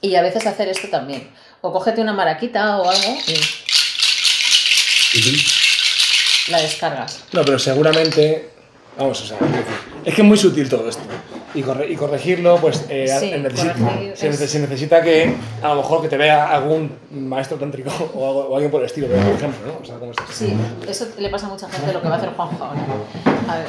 Y 0.00 0.14
a 0.14 0.22
veces 0.22 0.46
hacer 0.46 0.68
esto 0.68 0.86
también. 0.88 1.28
O 1.62 1.72
cógete 1.72 2.00
una 2.00 2.12
maraquita 2.12 2.78
o 2.78 2.88
algo 2.88 3.18
y 5.14 6.52
la 6.52 6.60
descargas. 6.60 7.24
No, 7.32 7.44
pero 7.44 7.58
seguramente. 7.58 8.50
Vamos, 8.98 9.20
o 9.22 9.24
sea, 9.26 9.38
es 10.04 10.14
que 10.14 10.22
es 10.22 10.26
muy 10.26 10.36
sutil 10.36 10.68
todo 10.68 10.88
esto. 10.88 11.02
Y, 11.54 11.62
corre- 11.62 11.88
y 11.90 11.96
corregirlo, 11.96 12.56
pues 12.58 12.84
eh, 12.90 13.06
Sí, 13.08 13.30
necesita- 13.32 13.74
corregir 13.74 14.16
se, 14.16 14.28
es- 14.28 14.50
se 14.50 14.58
necesita 14.60 15.00
que 15.02 15.34
a 15.62 15.68
lo 15.68 15.76
mejor 15.76 16.02
que 16.02 16.08
te 16.08 16.16
vea 16.18 16.50
algún 16.50 16.92
maestro 17.10 17.56
tántrico 17.56 17.90
o, 18.14 18.26
algo- 18.28 18.46
o 18.48 18.54
alguien 18.54 18.70
por 18.70 18.80
el 18.80 18.86
estilo, 18.86 19.06
por 19.06 19.16
ejemplo, 19.16 19.66
¿no? 19.66 19.78
O 19.82 19.84
sea, 19.84 19.96
¿cómo 19.98 20.10
estás? 20.10 20.28
Sí, 20.30 20.54
eso 20.88 21.06
le 21.18 21.28
pasa 21.30 21.46
a 21.46 21.50
mucha 21.50 21.68
gente 21.68 21.92
lo 21.92 22.00
que 22.02 22.08
va 22.08 22.14
a 22.14 22.18
hacer 22.18 22.30
Juanjo 22.30 22.64
ahora. 22.64 22.80
A 23.48 23.56
ver. 23.58 23.66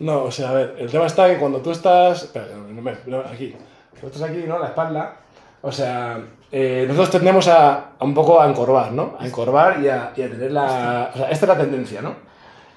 No, 0.00 0.24
o 0.24 0.30
sea, 0.30 0.50
a 0.50 0.52
ver, 0.52 0.76
el 0.78 0.90
tema 0.90 1.06
está 1.06 1.28
que 1.28 1.38
cuando 1.38 1.60
tú 1.60 1.70
estás. 1.70 2.24
Espera, 2.24 2.46
no, 2.56 2.82
no, 3.06 3.18
aquí. 3.20 3.54
Cuando 4.00 4.14
estás 4.16 4.22
aquí, 4.30 4.44
¿no? 4.46 4.58
La 4.58 4.66
espalda. 4.68 5.16
O 5.62 5.70
sea, 5.70 6.18
eh, 6.50 6.84
nosotros 6.88 7.10
tendemos 7.12 7.46
a, 7.48 7.90
a 7.98 8.04
un 8.04 8.12
poco 8.14 8.40
a 8.40 8.48
encorvar, 8.48 8.90
¿no? 8.92 9.16
A 9.18 9.26
encorvar 9.26 9.80
y 9.80 9.88
a, 9.88 10.12
y 10.16 10.22
a 10.22 10.28
tener 10.30 10.50
la. 10.50 11.10
O 11.14 11.18
sea, 11.18 11.30
esta 11.30 11.46
es 11.46 11.48
la 11.48 11.56
tendencia, 11.58 12.02
¿no? 12.02 12.14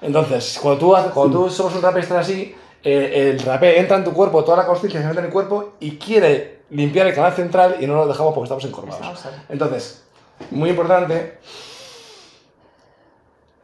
Entonces, 0.00 0.58
cuando 0.62 0.78
tú, 0.78 1.10
cuando 1.12 1.44
tú 1.44 1.50
somos 1.50 1.74
un 1.74 1.82
rapé 1.82 2.00
y 2.00 2.02
estás 2.02 2.18
así, 2.18 2.54
eh, 2.82 3.30
el 3.30 3.40
rapé 3.40 3.78
entra 3.80 3.96
en 3.96 4.04
tu 4.04 4.12
cuerpo, 4.12 4.44
toda 4.44 4.58
la 4.58 4.66
conciencia 4.66 5.00
se 5.00 5.06
mete 5.06 5.20
en 5.20 5.26
el 5.26 5.32
cuerpo 5.32 5.74
y 5.80 5.96
quiere 5.96 6.60
limpiar 6.70 7.06
el 7.06 7.14
canal 7.14 7.32
central 7.32 7.76
y 7.80 7.86
no 7.86 7.94
lo 7.94 8.06
dejamos 8.06 8.34
porque 8.34 8.44
estamos 8.44 8.64
encorvados. 8.64 9.24
Entonces, 9.48 10.04
muy 10.50 10.70
importante, 10.70 11.38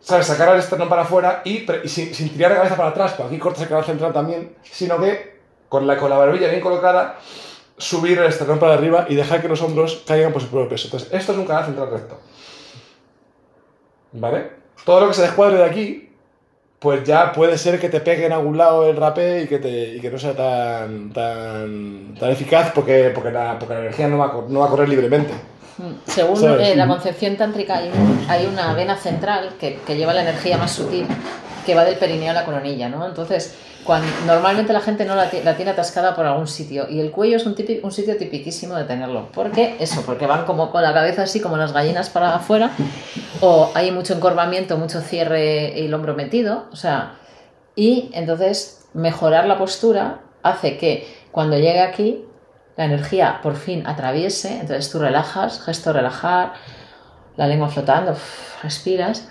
¿sabes? 0.00 0.26
Sacar 0.26 0.48
el 0.54 0.58
esternón 0.60 0.88
para 0.88 1.02
afuera 1.02 1.42
y, 1.44 1.58
pre- 1.60 1.82
y 1.84 1.88
sin, 1.88 2.14
sin 2.14 2.30
tirar 2.30 2.50
la 2.52 2.56
cabeza 2.58 2.76
para 2.76 2.88
atrás, 2.88 3.12
porque 3.12 3.34
aquí 3.34 3.38
cortas 3.40 3.62
el 3.62 3.68
canal 3.68 3.84
central 3.84 4.12
también, 4.12 4.56
sino 4.62 4.98
que 4.98 5.40
con 5.68 5.86
la, 5.86 5.96
con 5.96 6.10
la 6.10 6.16
barbilla 6.16 6.48
bien 6.48 6.60
colocada, 6.60 7.18
subir 7.76 8.18
el 8.18 8.26
esternón 8.26 8.58
para 8.58 8.74
arriba 8.74 9.06
y 9.08 9.14
dejar 9.14 9.40
que 9.42 9.48
los 9.48 9.60
hombros 9.62 10.02
caigan 10.06 10.32
por 10.32 10.42
su 10.42 10.48
propio 10.48 10.68
peso. 10.68 10.86
Entonces, 10.88 11.12
esto 11.12 11.32
es 11.32 11.38
un 11.38 11.46
canal 11.46 11.64
central 11.66 11.90
recto. 11.90 12.18
¿Vale? 14.12 14.50
Todo 14.84 15.00
lo 15.00 15.08
que 15.08 15.14
se 15.14 15.22
descuadre 15.22 15.56
de 15.58 15.64
aquí, 15.64 16.11
pues 16.82 17.04
ya 17.04 17.32
puede 17.32 17.56
ser 17.56 17.78
que 17.78 17.88
te 17.88 18.00
pegue 18.00 18.26
en 18.26 18.32
algún 18.32 18.58
lado 18.58 18.90
el 18.90 18.96
rapé 18.96 19.42
y 19.42 19.46
que, 19.46 19.58
te, 19.58 19.94
y 19.94 20.00
que 20.00 20.10
no 20.10 20.18
sea 20.18 20.34
tan, 20.34 21.12
tan, 21.12 22.14
tan 22.18 22.30
eficaz 22.30 22.72
porque, 22.74 23.12
porque, 23.14 23.30
la, 23.30 23.56
porque 23.56 23.74
la 23.74 23.80
energía 23.80 24.08
no 24.08 24.18
va, 24.18 24.26
a 24.26 24.32
no 24.48 24.60
va 24.60 24.66
a 24.66 24.68
correr 24.68 24.88
libremente. 24.88 25.32
Mm, 25.78 25.92
Según 26.04 26.60
eh, 26.60 26.74
la 26.74 26.88
concepción 26.88 27.36
tántrica, 27.36 27.78
hay, 27.78 27.90
hay 28.28 28.46
una 28.46 28.74
vena 28.74 28.96
central 28.96 29.50
que, 29.60 29.78
que 29.86 29.96
lleva 29.96 30.12
la 30.12 30.22
energía 30.22 30.58
más 30.58 30.72
sutil, 30.72 31.06
que 31.64 31.74
va 31.74 31.84
del 31.84 31.96
perineo 31.96 32.30
a 32.30 32.34
la 32.34 32.44
coronilla, 32.44 32.88
¿no? 32.88 33.06
Entonces, 33.06 33.54
cuando, 33.84 34.08
normalmente 34.26 34.72
la 34.72 34.80
gente 34.80 35.04
no 35.04 35.14
la, 35.16 35.28
la 35.44 35.56
tiene 35.56 35.72
atascada 35.72 36.14
por 36.14 36.24
algún 36.26 36.46
sitio 36.46 36.88
y 36.88 37.00
el 37.00 37.10
cuello 37.10 37.36
es 37.36 37.46
un, 37.46 37.56
un 37.82 37.92
sitio 37.92 38.16
tipiquísimo 38.16 38.74
de 38.76 38.84
tenerlo. 38.84 39.30
¿Por 39.32 39.50
qué? 39.50 39.76
Eso, 39.80 40.02
porque 40.06 40.26
van 40.26 40.44
como 40.44 40.70
con 40.70 40.82
la 40.82 40.92
cabeza 40.92 41.22
así 41.22 41.40
como 41.40 41.56
las 41.56 41.72
gallinas 41.72 42.10
para 42.10 42.34
afuera 42.34 42.70
o 43.40 43.70
hay 43.74 43.90
mucho 43.90 44.14
encorvamiento, 44.14 44.78
mucho 44.78 45.00
cierre 45.00 45.80
y 45.80 45.86
el 45.86 45.94
hombro 45.94 46.14
metido, 46.14 46.66
o 46.72 46.76
sea, 46.76 47.16
y 47.74 48.10
entonces 48.14 48.88
mejorar 48.94 49.46
la 49.46 49.58
postura 49.58 50.20
hace 50.42 50.76
que 50.76 51.08
cuando 51.32 51.56
llegue 51.56 51.80
aquí 51.80 52.24
la 52.76 52.84
energía 52.84 53.40
por 53.42 53.56
fin 53.56 53.86
atraviese, 53.86 54.60
entonces 54.60 54.90
tú 54.90 54.98
relajas, 54.98 55.60
gesto 55.64 55.92
relajar, 55.92 56.54
la 57.36 57.46
lengua 57.46 57.68
flotando, 57.68 58.16
respiras. 58.62 59.28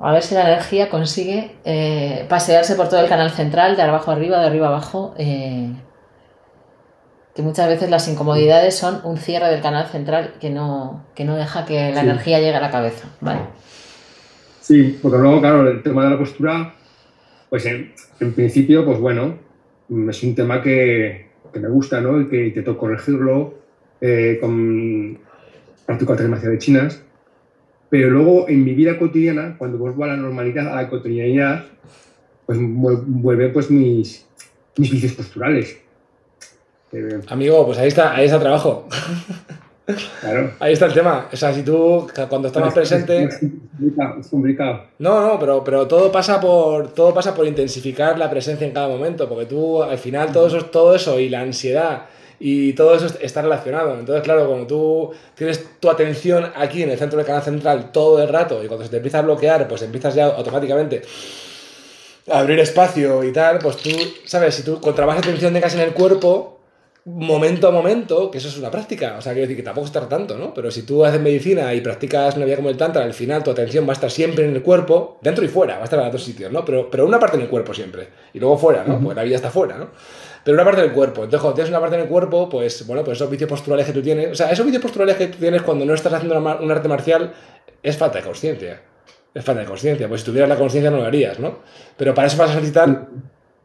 A 0.00 0.12
ver 0.12 0.22
si 0.22 0.34
la 0.34 0.42
energía 0.48 0.88
consigue 0.90 1.56
eh, 1.64 2.24
pasearse 2.28 2.74
por 2.76 2.88
todo 2.88 3.00
el 3.00 3.08
canal 3.08 3.30
central, 3.30 3.76
de 3.76 3.82
abajo 3.82 4.10
arriba, 4.12 4.40
de 4.40 4.46
arriba 4.46 4.68
abajo. 4.68 5.14
eh, 5.18 5.72
que 7.34 7.42
muchas 7.42 7.68
veces 7.68 7.88
las 7.88 8.08
incomodidades 8.08 8.74
son 8.76 9.00
un 9.04 9.16
cierre 9.16 9.46
del 9.48 9.60
canal 9.62 9.86
central 9.86 10.34
que 10.40 10.50
no, 10.50 11.04
que 11.14 11.24
no 11.24 11.36
deja 11.36 11.64
que 11.64 11.92
la 11.92 12.00
Sí. 12.00 12.06
energía 12.08 12.38
llegue 12.40 12.56
a 12.56 12.60
la 12.60 12.70
cabeza. 12.72 13.08
¿vale? 13.20 13.40
Sí, 14.60 14.98
porque 15.00 15.18
luego, 15.18 15.40
claro, 15.40 15.68
el 15.68 15.80
tema 15.84 16.02
de 16.04 16.10
la 16.10 16.18
postura, 16.18 16.74
pues 17.48 17.64
en, 17.66 17.92
en 18.18 18.32
principio, 18.34 18.84
pues 18.84 18.98
bueno, 18.98 19.38
mm, 19.88 20.10
es 20.10 20.22
un 20.24 20.34
tema 20.34 20.60
que, 20.60 21.30
que 21.52 21.60
me 21.60 21.68
gusta, 21.68 22.00
¿no? 22.00 22.20
Y 22.20 22.28
que 22.28 22.48
intento 22.48 22.76
corregirlo 22.76 23.54
eh, 24.00 24.38
con 24.40 25.18
practico 25.86 26.12
artes 26.12 26.28
marciales 26.28 26.58
chinas. 26.58 27.02
Pero 27.90 28.10
luego, 28.10 28.48
en 28.48 28.64
mi 28.64 28.74
vida 28.74 28.98
cotidiana, 28.98 29.54
cuando 29.58 29.78
vuelvo 29.78 30.04
a 30.04 30.08
la 30.08 30.16
normalidad, 30.16 30.68
a 30.72 30.82
la 30.82 30.88
cotidianidad, 30.90 31.64
pues 32.46 32.58
vuel- 32.58 33.02
vuelven 33.06 33.52
pues 33.52 33.70
mis, 33.70 34.26
mis 34.76 34.90
vicios 34.90 35.12
posturales. 35.12 35.78
Eh, 36.92 37.20
Amigo, 37.28 37.64
pues 37.66 37.78
ahí 37.78 37.88
está, 37.88 38.14
ahí 38.14 38.24
está 38.26 38.36
el 38.36 38.42
trabajo. 38.42 38.88
claro. 40.20 40.52
Ahí 40.60 40.72
está 40.74 40.86
el 40.86 40.94
tema. 40.94 41.28
O 41.32 41.36
sea, 41.36 41.52
si 41.54 41.62
tú 41.62 42.06
cuando 42.28 42.48
estás 42.48 42.62
más 42.62 42.74
presente. 42.74 43.24
Es, 43.24 43.38
complicado, 43.38 44.20
es 44.20 44.26
complicado. 44.28 44.82
No, 44.98 45.20
no, 45.26 45.38
pero, 45.38 45.64
pero 45.64 45.86
todo 45.88 46.12
pasa 46.12 46.40
por 46.40 46.88
todo 46.92 47.14
pasa 47.14 47.34
por 47.34 47.46
intensificar 47.46 48.18
la 48.18 48.28
presencia 48.30 48.66
en 48.66 48.72
cada 48.74 48.88
momento, 48.88 49.28
porque 49.28 49.46
tú 49.46 49.82
al 49.82 49.98
final 49.98 50.30
todo 50.32 50.46
eso, 50.48 50.66
todo 50.66 50.94
eso 50.94 51.18
y 51.18 51.28
la 51.30 51.40
ansiedad 51.40 52.02
y 52.40 52.72
todo 52.74 52.94
eso 52.94 53.06
está 53.20 53.42
relacionado. 53.42 53.98
Entonces, 53.98 54.22
claro, 54.22 54.46
cuando 54.46 54.66
tú 54.66 55.10
tienes 55.34 55.64
tu 55.80 55.90
atención 55.90 56.50
aquí 56.56 56.82
en 56.82 56.90
el 56.90 56.98
centro 56.98 57.16
del 57.16 57.26
canal 57.26 57.42
central 57.42 57.90
todo 57.92 58.22
el 58.22 58.28
rato 58.28 58.62
y 58.62 58.68
cuando 58.68 58.84
se 58.84 58.90
te 58.90 58.96
empieza 58.96 59.18
a 59.18 59.22
bloquear, 59.22 59.66
pues 59.68 59.82
empiezas 59.82 60.14
ya 60.14 60.26
automáticamente 60.26 61.02
a 62.30 62.40
abrir 62.40 62.58
espacio 62.60 63.24
y 63.24 63.32
tal, 63.32 63.58
pues 63.58 63.78
tú, 63.78 63.90
¿sabes? 64.24 64.54
Si 64.54 64.62
tú 64.62 64.80
contra 64.80 65.06
más 65.06 65.18
atención 65.18 65.52
tengas 65.52 65.74
en 65.74 65.80
el 65.80 65.92
cuerpo, 65.92 66.58
momento 67.04 67.68
a 67.68 67.70
momento, 67.70 68.30
que 68.30 68.38
eso 68.38 68.48
es 68.48 68.58
una 68.58 68.70
práctica, 68.70 69.16
o 69.18 69.22
sea, 69.22 69.32
quiero 69.32 69.46
decir 69.46 69.56
que 69.56 69.62
tampoco 69.62 69.86
estar 69.86 70.08
tanto, 70.08 70.36
¿no? 70.36 70.52
Pero 70.52 70.70
si 70.70 70.82
tú 70.82 71.04
haces 71.04 71.20
medicina 71.20 71.72
y 71.72 71.80
practicas 71.80 72.36
una 72.36 72.44
vida 72.44 72.56
como 72.56 72.68
el 72.68 72.76
tantra, 72.76 73.02
al 73.02 73.14
final 73.14 73.42
tu 73.42 73.50
atención 73.50 73.86
va 73.86 73.90
a 73.90 73.92
estar 73.94 74.10
siempre 74.10 74.44
en 74.44 74.54
el 74.54 74.62
cuerpo, 74.62 75.18
dentro 75.22 75.44
y 75.44 75.48
fuera, 75.48 75.76
va 75.76 75.82
a 75.82 75.84
estar 75.84 75.98
en 75.98 76.04
los 76.04 76.12
dos 76.12 76.22
sitios, 76.22 76.52
¿no? 76.52 76.64
Pero, 76.64 76.90
pero 76.90 77.06
una 77.06 77.18
parte 77.18 77.36
en 77.36 77.44
el 77.44 77.48
cuerpo 77.48 77.72
siempre, 77.72 78.08
y 78.34 78.38
luego 78.38 78.58
fuera, 78.58 78.84
¿no? 78.84 79.00
Pues 79.00 79.16
la 79.16 79.22
vida 79.22 79.36
está 79.36 79.50
fuera, 79.50 79.78
¿no? 79.78 79.88
Pero 80.48 80.56
una 80.56 80.64
parte 80.64 80.80
del 80.80 80.92
cuerpo. 80.92 81.24
Entonces, 81.24 81.42
cuando 81.42 81.56
tienes 81.56 81.68
una 81.68 81.78
parte 81.78 81.96
en 81.96 82.02
el 82.04 82.08
cuerpo, 82.08 82.48
pues, 82.48 82.86
bueno, 82.86 83.04
pues 83.04 83.18
esos 83.18 83.28
vicios 83.28 83.50
posturales 83.50 83.84
que 83.84 83.92
tú 83.92 84.00
tienes, 84.00 84.32
o 84.32 84.34
sea, 84.34 84.50
esos 84.50 84.64
vicios 84.64 84.82
posturales 84.82 85.16
que 85.16 85.26
tú 85.26 85.36
tienes 85.36 85.60
cuando 85.60 85.84
no 85.84 85.92
estás 85.92 86.10
haciendo 86.14 86.38
un 86.38 86.70
arte 86.70 86.88
marcial, 86.88 87.34
es 87.82 87.98
falta 87.98 88.16
de 88.16 88.24
conciencia. 88.24 88.80
Es 89.34 89.44
falta 89.44 89.60
de 89.60 89.66
conciencia, 89.66 90.08
pues 90.08 90.22
si 90.22 90.26
tuvieras 90.26 90.48
la 90.48 90.56
conciencia 90.56 90.90
no 90.90 90.96
lo 90.96 91.04
harías, 91.04 91.38
¿no? 91.38 91.58
Pero 91.98 92.14
para 92.14 92.28
eso 92.28 92.38
vas 92.38 92.52
a 92.52 92.54
necesitar 92.54 93.08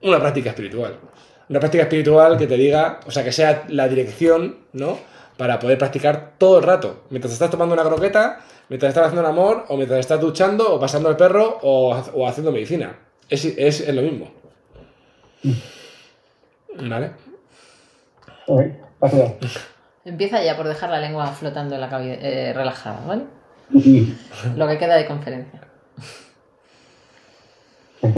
una 0.02 0.19
práctica 0.19 0.50
espiritual 0.50 1.00
una 1.48 1.62
práctica 1.62 1.84
espiritual 1.84 2.38
que 2.38 2.48
te 2.48 2.58
diga, 2.58 3.00
o 3.06 3.12
sea, 3.12 3.24
que 3.24 3.32
sea 3.32 3.63
la 3.69 3.88
dirección, 3.88 4.58
¿no? 4.74 5.00
Para 5.38 5.60
poder 5.60 5.78
practicar 5.78 6.34
todo 6.38 6.58
el 6.58 6.63
rato. 6.63 7.04
Mientras 7.12 7.32
estás 7.32 7.50
tomando 7.50 7.74
una 7.76 7.84
croqueta, 7.84 8.41
mientras 8.67 8.89
estás 8.89 9.06
haciendo 9.06 9.22
un 9.22 9.34
amor, 9.34 9.65
o 9.69 9.78
mientras 9.78 10.02
estás 10.02 10.19
duchando, 10.19 10.74
o 10.74 10.80
pasando 10.82 11.10
el 11.10 11.15
perro, 11.15 11.60
o, 11.62 12.28
haciendo 12.28 12.52
medicina. 12.52 13.00
Es, 13.30 13.46
es, 13.46 13.80
es, 13.80 13.96
lo 13.96 14.02
mismo. 14.02 14.34
¿Vale? 16.80 17.12
Empieza 20.06 20.44
ya 20.44 20.58
por 20.58 20.68
dejar 20.68 20.90
la 20.90 21.00
lengua 21.00 21.28
flotando 21.28 21.76
en 21.76 21.82
la 21.82 21.90
cabeza, 21.90 22.20
eh, 22.22 22.54
relajada, 22.54 23.00
¿vale? 23.06 23.24
lo 24.56 24.68
que 24.68 24.78
queda 24.78 24.96
de 24.96 25.06
conferencia. 25.06 25.62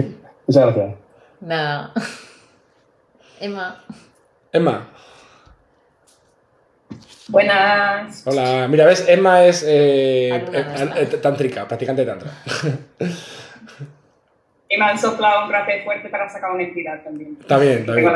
Muchas 0.48 0.64
gracias. 0.64 0.96
Nada. 1.42 1.94
Emma. 3.40 3.84
Emma. 4.52 4.88
Buenas. 7.28 8.26
Hola, 8.26 8.68
mira, 8.68 8.86
ves, 8.86 9.06
Emma 9.08 9.44
es 9.44 9.64
eh, 9.68 10.46
eh, 10.54 11.20
tántrica, 11.22 11.68
practicante 11.68 12.06
de 12.06 12.12
tantra. 12.12 12.32
y 14.76 14.78
me 14.78 14.86
han 14.86 15.00
soplado 15.00 15.46
un 15.46 15.52
rapé 15.52 15.84
fuerte 15.84 16.10
para 16.10 16.30
sacar 16.30 16.52
una 16.52 16.64
entidad 16.64 17.04
también. 17.04 17.38
Está 17.40 17.58
bien, 17.58 17.80
está 17.80 17.94
bien. 17.94 18.12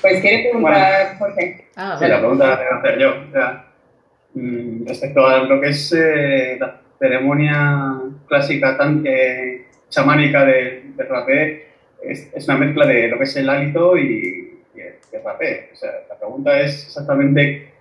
pues 0.00 0.20
quiere 0.20 0.50
preguntar, 0.50 1.18
Jorge. 1.18 1.66
Ah, 1.76 1.96
sí, 1.98 2.06
la 2.06 2.18
pregunta 2.18 2.46
la 2.46 2.58
tengo 2.58 2.70
que 2.70 2.88
hacer 2.88 3.00
yo. 3.00 3.10
O 3.28 3.32
sea, 3.32 3.64
mm, 4.34 4.86
respecto 4.86 5.26
a 5.26 5.38
lo 5.38 5.60
que 5.60 5.68
es 5.68 5.92
eh, 5.92 6.56
la 6.60 6.80
ceremonia 6.98 8.00
clásica 8.26 8.76
tan, 8.76 9.02
eh, 9.06 9.66
chamánica 9.88 10.44
de, 10.44 10.82
de 10.96 11.04
rapé, 11.04 11.68
es, 12.02 12.30
es, 12.34 12.48
una 12.48 12.58
mezcla 12.58 12.86
de 12.86 13.08
lo 13.08 13.18
que 13.18 13.24
es 13.24 13.36
el 13.36 13.48
hálito 13.48 13.96
y, 13.96 14.60
y, 14.74 14.80
el, 14.80 15.22
rapé. 15.24 15.70
O 15.72 15.76
sea, 15.76 15.90
la 16.08 16.18
pregunta 16.18 16.60
es 16.60 16.84
exactamente 16.86 17.72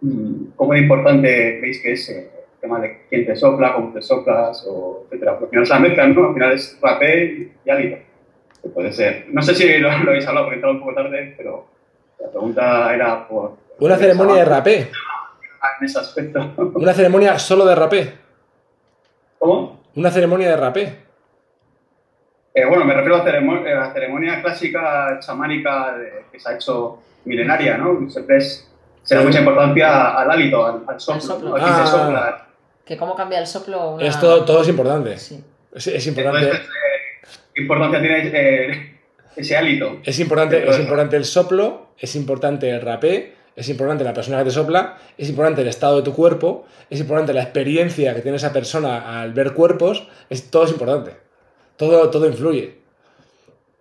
mmm, 0.00 0.46
cómo 0.56 0.72
de 0.72 0.80
importante 0.80 1.58
creéis 1.60 1.80
que 1.80 1.92
es 1.92 2.08
el 2.08 2.41
tema 2.62 2.78
de 2.80 3.02
quién 3.10 3.26
te 3.26 3.36
sopla, 3.36 3.74
cómo 3.74 3.92
te 3.92 4.00
soplas, 4.00 4.64
o 4.66 5.04
etcétera. 5.04 5.38
Porque 5.38 5.44
al 5.44 5.50
final 5.50 5.62
es 5.64 5.68
la 5.68 5.78
mezcla, 5.80 6.06
¿no? 6.06 6.28
Al 6.28 6.34
final 6.34 6.52
es 6.52 6.78
rapé 6.80 7.50
y 7.64 7.70
hálito. 7.70 7.96
Que 8.62 8.68
puede 8.68 8.92
ser. 8.92 9.26
No 9.28 9.42
sé 9.42 9.54
si 9.54 9.78
lo, 9.78 9.90
lo 9.90 10.10
habéis 10.10 10.26
hablado 10.26 10.46
porque 10.46 10.54
he 10.54 10.58
entrado 10.58 10.74
un 10.74 10.80
poco 10.80 10.94
tarde, 10.94 11.34
pero 11.36 11.66
la 12.20 12.30
pregunta 12.30 12.94
era 12.94 13.28
por. 13.28 13.56
Una 13.80 13.96
ceremonia 13.96 14.36
de 14.36 14.44
rapé. 14.44 14.90
En 15.80 15.86
ese 15.86 15.98
aspecto. 15.98 16.52
Una 16.74 16.92
ceremonia 16.94 17.38
solo 17.38 17.66
de 17.66 17.74
rapé. 17.74 18.14
¿Cómo? 19.38 19.80
Una 19.96 20.10
ceremonia 20.10 20.50
de 20.50 20.56
rapé. 20.56 20.96
Eh, 22.54 22.64
bueno, 22.66 22.84
me 22.84 22.94
refiero 22.94 23.16
a, 23.16 23.24
ceremonia, 23.24 23.72
a 23.72 23.86
la 23.86 23.92
ceremonia 23.92 24.42
clásica 24.42 25.18
chamánica 25.20 25.96
de, 25.96 26.24
que 26.30 26.38
se 26.38 26.48
ha 26.48 26.54
hecho 26.54 26.98
milenaria, 27.24 27.78
¿no? 27.78 28.08
Siempre 28.10 28.36
es, 28.36 28.70
se 29.02 29.16
da 29.16 29.22
mucha 29.22 29.40
importancia 29.40 30.10
al 30.18 30.30
hálito, 30.30 30.64
al, 30.64 30.82
al 30.86 31.00
soplo. 31.00 31.56
Ah, 31.58 31.84
se 31.84 31.90
sopla. 31.90 32.46
Que 32.84 32.96
cómo 32.96 33.14
cambia 33.14 33.38
el 33.38 33.46
soplo. 33.46 33.94
Una... 33.94 34.06
Esto 34.06 34.44
todo 34.44 34.62
es 34.62 34.68
importante. 34.68 35.18
Sí. 35.18 35.42
Es, 35.74 35.86
es, 35.86 36.06
importante. 36.06 36.40
Entonces, 36.40 36.66
eh, 36.66 36.82
¿Qué 37.54 37.62
importancia 37.62 38.00
tiene 38.00 38.30
eh, 38.32 38.96
ese 39.36 39.56
hálito? 39.56 40.00
Es 40.04 40.18
importante, 40.18 40.68
es 40.68 40.78
importante 40.78 41.16
el 41.16 41.24
soplo, 41.24 41.88
es 41.98 42.14
importante 42.16 42.70
el 42.70 42.80
rapé, 42.80 43.34
es 43.54 43.68
importante 43.68 44.04
la 44.04 44.14
persona 44.14 44.38
que 44.38 44.44
te 44.44 44.50
sopla, 44.50 44.96
es 45.18 45.28
importante 45.28 45.60
el 45.60 45.68
estado 45.68 45.98
de 45.98 46.02
tu 46.02 46.14
cuerpo, 46.14 46.66
es 46.88 47.00
importante 47.00 47.34
la 47.34 47.42
experiencia 47.42 48.14
que 48.14 48.22
tiene 48.22 48.36
esa 48.36 48.52
persona 48.52 49.20
al 49.20 49.32
ver 49.32 49.52
cuerpos, 49.52 50.08
es, 50.30 50.50
todo 50.50 50.64
es 50.64 50.70
importante. 50.70 51.12
Todo, 51.76 52.10
todo 52.10 52.26
influye. 52.26 52.74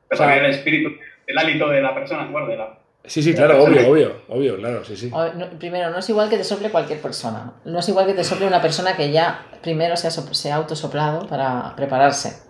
Pero 0.10 0.16
o 0.16 0.18
sea, 0.18 0.28
también 0.28 0.46
el 0.46 0.52
espíritu, 0.52 0.90
el 1.28 1.38
hálito 1.38 1.70
de 1.70 1.82
la 1.82 1.94
persona, 1.94 2.26
bueno, 2.26 2.48
de 2.48 2.58
la... 2.58 2.78
Sí, 3.06 3.24
sí, 3.24 3.34
claro, 3.34 3.64
obvio, 3.64 3.88
obvio, 3.90 4.22
obvio, 4.30 4.58
claro, 4.58 4.86
sí, 4.86 4.96
sí. 4.96 5.10
O, 5.12 5.34
no, 5.34 5.50
primero, 5.58 5.90
no 5.90 6.00
es 6.00 6.10
igual 6.10 6.30
que 6.30 6.38
te 6.38 6.44
sople 6.44 6.70
cualquier 6.70 7.00
persona. 7.02 7.54
No 7.66 7.80
es 7.80 7.90
igual 7.90 8.06
que 8.06 8.14
te 8.14 8.24
sople 8.24 8.46
una 8.46 8.62
persona 8.62 8.96
que 8.96 9.12
ya 9.12 9.48
primero 9.62 9.98
se 9.98 10.08
ha, 10.08 10.12
se 10.12 10.52
ha 10.52 10.56
autosoplado 10.56 11.28
para 11.28 11.76
prepararse. 11.76 12.44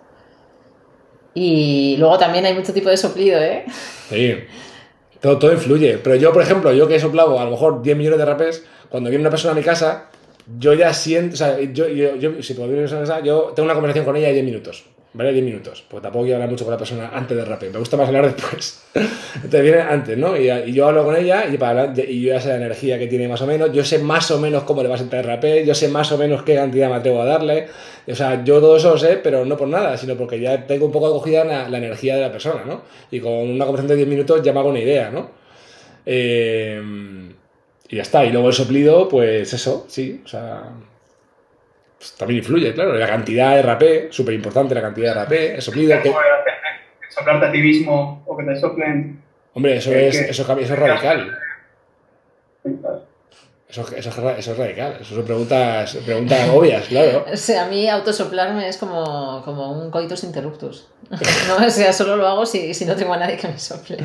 Y 1.34 1.96
luego 1.98 2.18
también 2.18 2.44
hay 2.44 2.54
mucho 2.54 2.72
tipo 2.74 2.90
de 2.90 2.96
soplido, 2.96 3.40
¿eh? 3.40 3.64
Sí. 4.10 4.34
Todo, 5.20 5.38
todo 5.38 5.52
influye. 5.52 5.98
Pero 5.98 6.16
yo, 6.16 6.32
por 6.32 6.42
ejemplo, 6.42 6.72
yo 6.72 6.86
que 6.86 6.96
he 6.96 7.00
soplado 7.00 7.38
a 7.40 7.44
lo 7.44 7.52
mejor 7.52 7.80
10 7.80 7.96
millones 7.96 8.18
de 8.18 8.24
rapés, 8.26 8.66
cuando 8.90 9.08
viene 9.08 9.22
una 9.22 9.30
persona 9.30 9.52
a 9.52 9.54
mi 9.54 9.62
casa, 9.62 10.10
yo 10.58 10.74
ya 10.74 10.92
siento, 10.92 11.34
o 11.34 11.36
sea, 11.36 11.58
yo, 11.60 11.88
yo, 11.88 12.16
yo 12.16 12.42
si 12.42 12.54
puedo 12.54 12.68
vivir 12.68 12.84
en 12.84 12.90
casa, 12.90 13.20
yo 13.20 13.52
tengo 13.54 13.64
una 13.64 13.74
conversación 13.74 14.04
con 14.04 14.16
ella 14.16 14.28
de 14.28 14.34
10 14.34 14.44
minutos. 14.44 14.84
¿Vale? 15.14 15.32
10 15.32 15.44
minutos, 15.44 15.84
porque 15.88 16.04
tampoco 16.04 16.24
quiero 16.24 16.36
hablar 16.36 16.50
mucho 16.50 16.64
con 16.64 16.72
la 16.72 16.78
persona 16.78 17.10
antes 17.12 17.36
del 17.36 17.46
rapé, 17.46 17.70
me 17.70 17.78
gusta 17.78 17.96
más 17.96 18.08
hablar 18.08 18.24
después. 18.34 18.82
Entonces 18.94 19.62
viene 19.62 19.80
antes, 19.80 20.16
¿no? 20.16 20.36
Y, 20.36 20.50
y, 20.50 20.72
yo 20.72 20.88
hablo 20.88 21.04
con 21.04 21.16
ella 21.16 21.46
y, 21.46 21.58
para 21.58 21.82
hablar, 21.82 21.98
y 22.08 22.22
yo 22.22 22.34
ya 22.34 22.40
sé 22.40 22.48
la 22.48 22.56
energía 22.56 22.98
que 22.98 23.06
tiene 23.06 23.28
más 23.28 23.40
o 23.42 23.46
menos, 23.46 23.72
yo 23.72 23.84
sé 23.84 23.98
más 23.98 24.30
o 24.30 24.38
menos 24.38 24.62
cómo 24.64 24.82
le 24.82 24.88
va 24.88 24.94
a 24.94 24.98
sentar 24.98 25.20
el 25.20 25.26
rapé, 25.26 25.66
yo 25.66 25.74
sé 25.74 25.88
más 25.88 26.10
o 26.12 26.18
menos 26.18 26.42
qué 26.42 26.54
cantidad 26.54 26.88
me 26.88 26.96
atrevo 26.96 27.22
a 27.22 27.24
darle, 27.24 27.68
o 28.06 28.14
sea, 28.14 28.42
yo 28.44 28.60
todo 28.60 28.76
eso 28.76 28.90
lo 28.90 28.98
sé, 28.98 29.16
pero 29.22 29.44
no 29.44 29.56
por 29.56 29.68
nada, 29.68 29.96
sino 29.96 30.16
porque 30.16 30.40
ya 30.40 30.66
tengo 30.66 30.86
un 30.86 30.92
poco 30.92 31.08
acogida 31.08 31.44
la, 31.44 31.68
la 31.68 31.78
energía 31.78 32.16
de 32.16 32.22
la 32.22 32.32
persona, 32.32 32.64
¿no? 32.66 32.82
Y 33.10 33.20
con 33.20 33.32
una 33.32 33.64
conversación 33.64 33.88
de 33.88 33.96
10 33.96 34.08
minutos 34.08 34.42
ya 34.42 34.52
me 34.52 34.60
hago 34.60 34.70
una 34.70 34.80
idea, 34.80 35.10
¿no? 35.10 35.30
Eh, 36.06 36.80
y 37.88 37.96
ya 37.96 38.02
está, 38.02 38.24
y 38.24 38.32
luego 38.32 38.48
el 38.48 38.54
soplido, 38.54 39.08
pues 39.08 39.52
eso, 39.52 39.84
sí, 39.88 40.22
o 40.24 40.28
sea 40.28 40.72
pues 42.02 42.16
también 42.16 42.38
influye, 42.38 42.74
claro. 42.74 42.94
La 42.94 43.06
cantidad 43.06 43.54
de 43.54 43.62
rapé, 43.62 44.08
súper 44.10 44.34
importante 44.34 44.74
la 44.74 44.82
cantidad 44.82 45.14
de 45.14 45.20
rapé, 45.20 45.54
el 45.54 45.62
soplido. 45.62 46.02
Que... 46.02 46.12
Soplarte 47.08 47.46
a 47.46 47.52
ti 47.52 47.58
mismo 47.58 48.24
o 48.26 48.36
que 48.36 48.42
te 48.42 48.56
soplen. 48.56 49.22
Hombre, 49.54 49.76
eso, 49.76 49.92
es, 49.92 50.18
que... 50.18 50.30
eso, 50.30 50.58
eso 50.58 50.74
es 50.74 50.78
radical. 50.80 51.38
Eso, 53.68 53.86
eso, 53.94 54.30
eso, 54.36 54.52
es 54.52 54.58
radical, 54.58 54.98
eso 55.00 55.14
son 55.14 55.24
preguntas, 55.24 55.96
preguntas 56.04 56.50
obvias, 56.52 56.88
claro. 56.88 57.24
O 57.32 57.36
sea, 57.36 57.66
a 57.66 57.68
mí 57.68 57.88
autosoplarme 57.88 58.68
es 58.68 58.78
como, 58.78 59.40
como 59.44 59.70
un 59.70 59.92
coitus 59.92 60.24
interruptus. 60.24 60.88
No, 61.46 61.64
o 61.64 61.70
sea, 61.70 61.92
solo 61.92 62.16
lo 62.16 62.26
hago 62.26 62.44
si, 62.46 62.74
si 62.74 62.84
no 62.84 62.96
tengo 62.96 63.14
a 63.14 63.18
nadie 63.18 63.36
que 63.36 63.46
me 63.46 63.58
sople. 63.60 63.98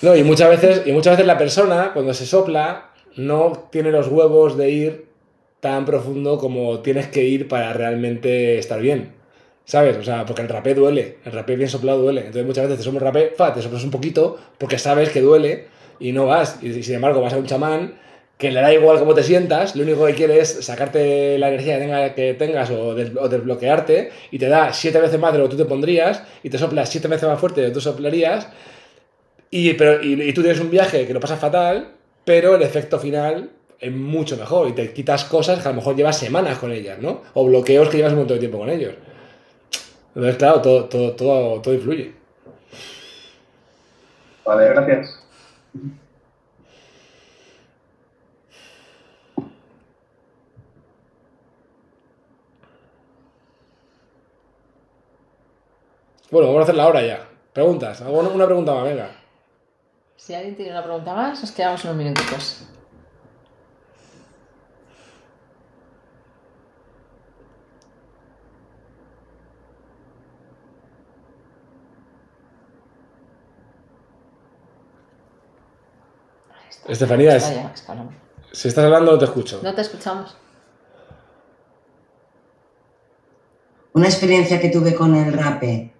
No, 0.00 0.16
y 0.16 0.24
muchas 0.24 0.48
veces, 0.48 0.86
y 0.86 0.92
muchas 0.92 1.12
veces 1.12 1.26
la 1.26 1.36
persona, 1.36 1.90
cuando 1.92 2.14
se 2.14 2.24
sopla, 2.24 2.92
no 3.16 3.68
tiene 3.70 3.90
los 3.90 4.08
huevos 4.08 4.56
de 4.56 4.70
ir 4.70 5.09
tan 5.60 5.84
profundo 5.84 6.38
como 6.38 6.80
tienes 6.80 7.08
que 7.08 7.24
ir 7.24 7.48
para 7.48 7.72
realmente 7.72 8.58
estar 8.58 8.80
bien. 8.80 9.12
¿Sabes? 9.64 9.96
O 9.98 10.02
sea, 10.02 10.26
porque 10.26 10.42
el 10.42 10.48
rapé 10.48 10.74
duele. 10.74 11.18
El 11.24 11.32
rapé 11.32 11.54
bien 11.56 11.68
soplado 11.68 12.02
duele. 12.02 12.22
Entonces 12.22 12.44
muchas 12.44 12.64
veces 12.64 12.78
te 12.78 12.84
somos 12.84 13.02
rapé, 13.02 13.32
fa, 13.36 13.54
te 13.54 13.62
soplas 13.62 13.84
un 13.84 13.90
poquito 13.90 14.38
porque 14.58 14.78
sabes 14.78 15.10
que 15.10 15.20
duele 15.20 15.66
y 16.00 16.12
no 16.12 16.26
vas. 16.26 16.60
Y 16.62 16.82
sin 16.82 16.96
embargo 16.96 17.20
vas 17.20 17.34
a 17.34 17.36
un 17.36 17.46
chamán 17.46 17.94
que 18.40 18.50
le 18.50 18.60
da 18.62 18.72
igual 18.72 18.98
cómo 18.98 19.14
te 19.14 19.22
sientas, 19.22 19.76
lo 19.76 19.82
único 19.82 20.06
que 20.06 20.14
quiere 20.14 20.40
es 20.40 20.64
sacarte 20.64 21.38
la 21.38 21.48
energía 21.48 21.74
que, 21.74 21.84
tenga, 21.84 22.14
que 22.14 22.34
tengas 22.34 22.70
o, 22.70 22.94
des, 22.94 23.12
o, 23.14 23.28
desbloquearte 23.28 24.10
y 24.30 24.38
te 24.38 24.48
da 24.48 24.72
siete 24.72 24.98
veces 24.98 25.20
más 25.20 25.34
de 25.34 25.40
lo 25.40 25.44
que 25.44 25.50
tú 25.50 25.56
te 25.58 25.66
pondrías 25.66 26.22
y 26.42 26.48
te 26.48 26.56
soplas 26.56 26.88
siete 26.88 27.06
veces 27.06 27.28
más 27.28 27.38
fuerte 27.38 27.60
de 27.60 27.66
lo 27.66 27.70
que 27.70 27.74
tú 27.74 27.80
soplarías 27.82 28.48
y, 29.50 29.74
pero, 29.74 30.02
y, 30.02 30.22
y 30.22 30.32
tú 30.32 30.40
tienes 30.40 30.58
un 30.58 30.70
viaje 30.70 31.06
que 31.06 31.12
lo 31.12 31.20
pasas 31.20 31.38
fatal, 31.38 31.92
pero 32.24 32.54
el 32.54 32.62
efecto 32.62 32.98
final 32.98 33.50
es 33.80 33.92
mucho 33.92 34.36
mejor 34.36 34.68
y 34.68 34.72
te 34.72 34.92
quitas 34.92 35.24
cosas 35.24 35.62
que 35.62 35.68
a 35.68 35.72
lo 35.72 35.76
mejor 35.76 35.96
llevas 35.96 36.18
semanas 36.18 36.58
con 36.58 36.70
ellas, 36.70 36.98
¿no? 36.98 37.22
O 37.34 37.46
bloqueos 37.46 37.88
que 37.88 37.96
llevas 37.96 38.12
un 38.12 38.18
montón 38.18 38.36
de 38.36 38.40
tiempo 38.40 38.58
con 38.58 38.68
ellos. 38.68 38.94
Entonces, 40.14 40.36
claro, 40.36 40.60
todo, 40.60 40.84
todo, 40.84 41.12
todo, 41.12 41.60
todo 41.62 41.74
influye. 41.74 42.12
Vale, 44.44 44.68
gracias. 44.68 45.20
Bueno, 56.30 56.48
vamos 56.48 56.60
a 56.60 56.62
hacer 56.64 56.74
la 56.74 56.86
hora 56.86 57.02
ya. 57.02 57.28
Preguntas. 57.52 58.00
Hago 58.02 58.20
una 58.20 58.46
pregunta 58.46 58.74
más, 58.74 58.84
venga. 58.84 59.10
Si 60.16 60.34
alguien 60.34 60.54
tiene 60.54 60.70
una 60.72 60.82
pregunta 60.84 61.14
más, 61.14 61.40
nos 61.40 61.50
quedamos 61.50 61.82
unos 61.84 61.96
minutitos. 61.96 62.66
Estefanía, 76.90 77.36
es- 77.36 77.52
si 78.52 78.68
estás 78.68 78.84
hablando 78.84 79.12
no 79.12 79.18
te 79.18 79.24
escucho. 79.26 79.60
No 79.62 79.74
te 79.74 79.80
escuchamos. 79.82 80.36
Una 83.92 84.06
experiencia 84.06 84.60
que 84.60 84.68
tuve 84.68 84.94
con 84.94 85.14
el 85.16 85.32
rape, 85.32 85.92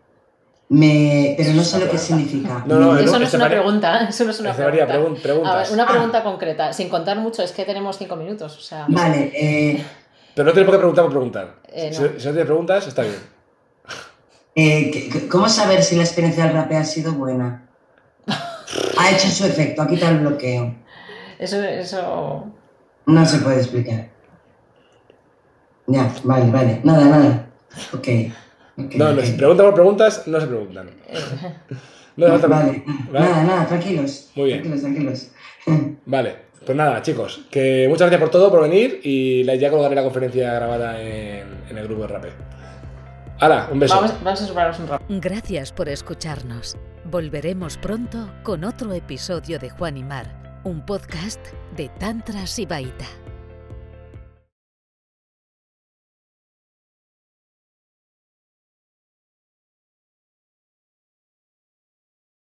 me... 0.68 1.35
pero 1.37 1.53
no 1.55 1.62
sé 1.64 1.81
lo 1.81 1.90
que 1.90 1.98
significa. 1.98 2.62
No, 2.66 2.76
no, 2.79 2.96
Eso 2.98 3.18
no 3.18 3.24
es 3.24 3.35
una 3.35 3.48
pregunta, 3.48 4.05
eso 4.09 4.24
no 4.24 4.31
es 4.31 4.40
una 4.40 4.50
Estefanía, 4.50 4.87
pregunta. 4.87 5.18
pregun- 5.18 5.22
preguntas. 5.22 5.53
A 5.55 5.59
ver, 5.59 5.72
una 5.72 5.87
pregunta 5.88 6.22
concreta, 6.22 6.72
sin 6.72 6.88
contar 6.88 7.18
mucho, 7.18 7.42
es 7.42 7.50
que 7.53 7.64
tenemos 7.64 7.98
cinco 7.98 8.14
minutos, 8.16 8.57
o 8.57 8.61
sea... 8.61 8.87
Vale, 8.88 9.33
eh, 9.35 9.85
Pero 10.35 10.46
no 10.46 10.53
tienes 10.53 10.66
por 10.66 10.74
qué 10.74 10.79
preguntar 10.79 11.05
por 11.05 11.12
preguntar. 11.12 11.55
Eh, 11.68 11.92
si, 11.92 12.00
no. 12.03 12.09
si 12.09 12.14
no 12.14 12.20
tienes 12.33 12.44
preguntas, 12.46 12.87
está 12.87 13.03
bien. 13.03 13.16
eh, 14.55 14.90
¿qué- 15.12 15.29
¿cómo 15.29 15.48
saber 15.48 15.83
si 15.83 15.96
la 15.96 16.03
experiencia 16.05 16.44
del 16.44 16.55
rape 16.55 16.76
ha 16.76 16.85
sido 16.85 17.12
buena? 17.12 17.66
Ha 19.00 19.10
hecho 19.12 19.28
su 19.28 19.44
efecto, 19.46 19.82
ha 19.82 19.86
quitado 19.88 20.12
el 20.12 20.18
bloqueo. 20.20 20.74
Eso, 21.38 21.62
eso... 21.62 22.52
No 23.06 23.24
se 23.26 23.38
puede 23.38 23.56
explicar. 23.56 24.08
Ya, 25.86 26.12
vale, 26.24 26.50
vale. 26.50 26.80
Nada, 26.84 27.04
nada. 27.06 27.46
Ok. 27.92 28.08
ok, 28.76 28.94
No, 28.96 29.12
no, 29.12 29.18
ok. 29.20 29.24
si 29.24 29.32
preguntas 29.32 29.64
por 29.66 29.74
preguntas, 29.74 30.26
no 30.28 30.40
se 30.40 30.46
preguntan. 30.46 30.90
No 32.16 32.26
hace 32.26 32.38
falta- 32.40 32.48
Vale, 32.48 32.82
¿Vale? 33.12 33.28
nada, 33.28 33.44
nada, 33.44 33.66
tranquilos. 33.66 34.30
Muy 34.34 34.46
bien. 34.48 34.62
Tranquilos, 34.62 34.82
tranquilos. 34.82 35.30
Vale, 36.04 36.34
pues 36.66 36.76
nada, 36.76 37.00
chicos, 37.00 37.46
que 37.50 37.86
muchas 37.88 38.10
gracias 38.10 38.20
por 38.20 38.30
todo, 38.30 38.50
por 38.50 38.62
venir 38.62 39.00
y 39.04 39.42
la- 39.44 39.54
ya 39.54 39.70
colgaré 39.70 39.94
la 39.94 40.02
conferencia 40.02 40.52
grabada 40.52 41.00
en, 41.00 41.46
en 41.70 41.78
el 41.78 41.84
grupo 41.86 42.02
de 42.02 42.08
Rapé. 42.08 42.28
Hala, 43.40 43.68
un 43.72 43.79
beso. 43.81 43.94
vamos, 43.94 44.12
vamos 44.22 44.42
a 44.42 44.46
superarnos 44.46 44.79
un 44.81 44.88
rato. 44.88 45.05
Gracias 45.09 45.72
por 45.72 45.88
escucharnos. 45.88 46.76
Volveremos 47.05 47.79
pronto 47.79 48.31
con 48.42 48.64
otro 48.64 48.92
episodio 48.92 49.59
de 49.59 49.70
Juan 49.70 49.96
y 49.96 50.05
Mar, 50.05 50.61
un 50.64 50.85
podcast 50.85 51.40
de 51.74 51.88
Tantra 51.88 52.46
Sibaita. 52.46 53.07